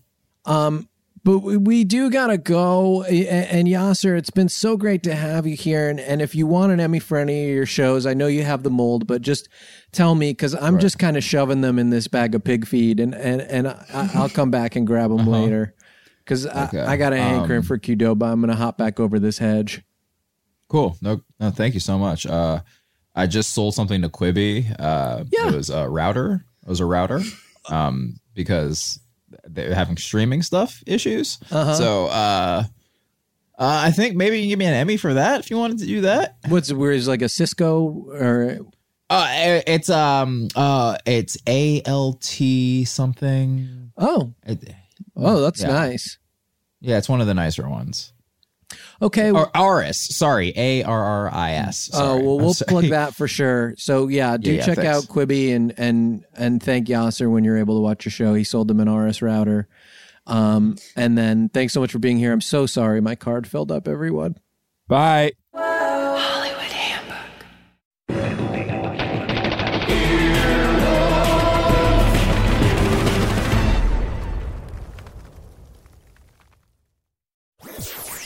[0.48, 0.90] Um,
[1.24, 3.04] but we, do gotta go.
[3.04, 5.90] And Yassir, it's been so great to have you here.
[5.90, 8.44] And, and if you want an Emmy for any of your shows, I know you
[8.44, 9.50] have the mold, but just
[9.92, 13.02] tell me because I'm just kind of shoving them in this bag of pig feed,
[13.02, 15.76] and and and I, I'll come back and grab them later.
[16.24, 16.80] Because Okay.
[16.80, 18.32] I, I got a hankering Um, for Qdoba.
[18.32, 19.82] I'm gonna hop back over this hedge.
[20.70, 20.98] Cool.
[21.02, 22.26] No, no, thank you so much.
[22.26, 22.62] Uh,
[23.16, 24.74] I just sold something to Quibi.
[24.80, 25.50] Uh, Yeah.
[25.50, 26.46] It was a router.
[26.64, 27.22] It was a router
[27.70, 29.00] um, because
[29.46, 31.38] they're having streaming stuff issues.
[31.52, 31.74] Uh-huh.
[31.74, 32.64] So uh,
[33.60, 35.80] uh, I think maybe you can give me an Emmy for that if you wanted
[35.80, 36.38] to do that.
[36.48, 38.60] What's where is like a Cisco or
[39.10, 43.92] Uh, it's um uh it's ALT something.
[43.98, 44.74] oh It-
[45.16, 45.68] oh that's Yeah.
[45.68, 46.18] nice.
[46.82, 48.14] yeah, it's one of the nicer ones.
[49.02, 49.32] Okay.
[49.32, 51.90] Or Arris, sorry, A R R I S.
[51.94, 53.76] Oh well, we'll plug that for sure.
[53.78, 54.98] So yeah, do Yeah, yeah, check thanks.
[54.98, 58.34] out Quibi and and and thank Yassir when you're able to watch your show.
[58.34, 59.68] He sold them an RS router.
[60.26, 62.34] Um, and then thanks so much for being here.
[62.34, 63.88] I'm so sorry my card filled up.
[63.88, 64.36] Everyone.
[64.88, 65.34] Bye.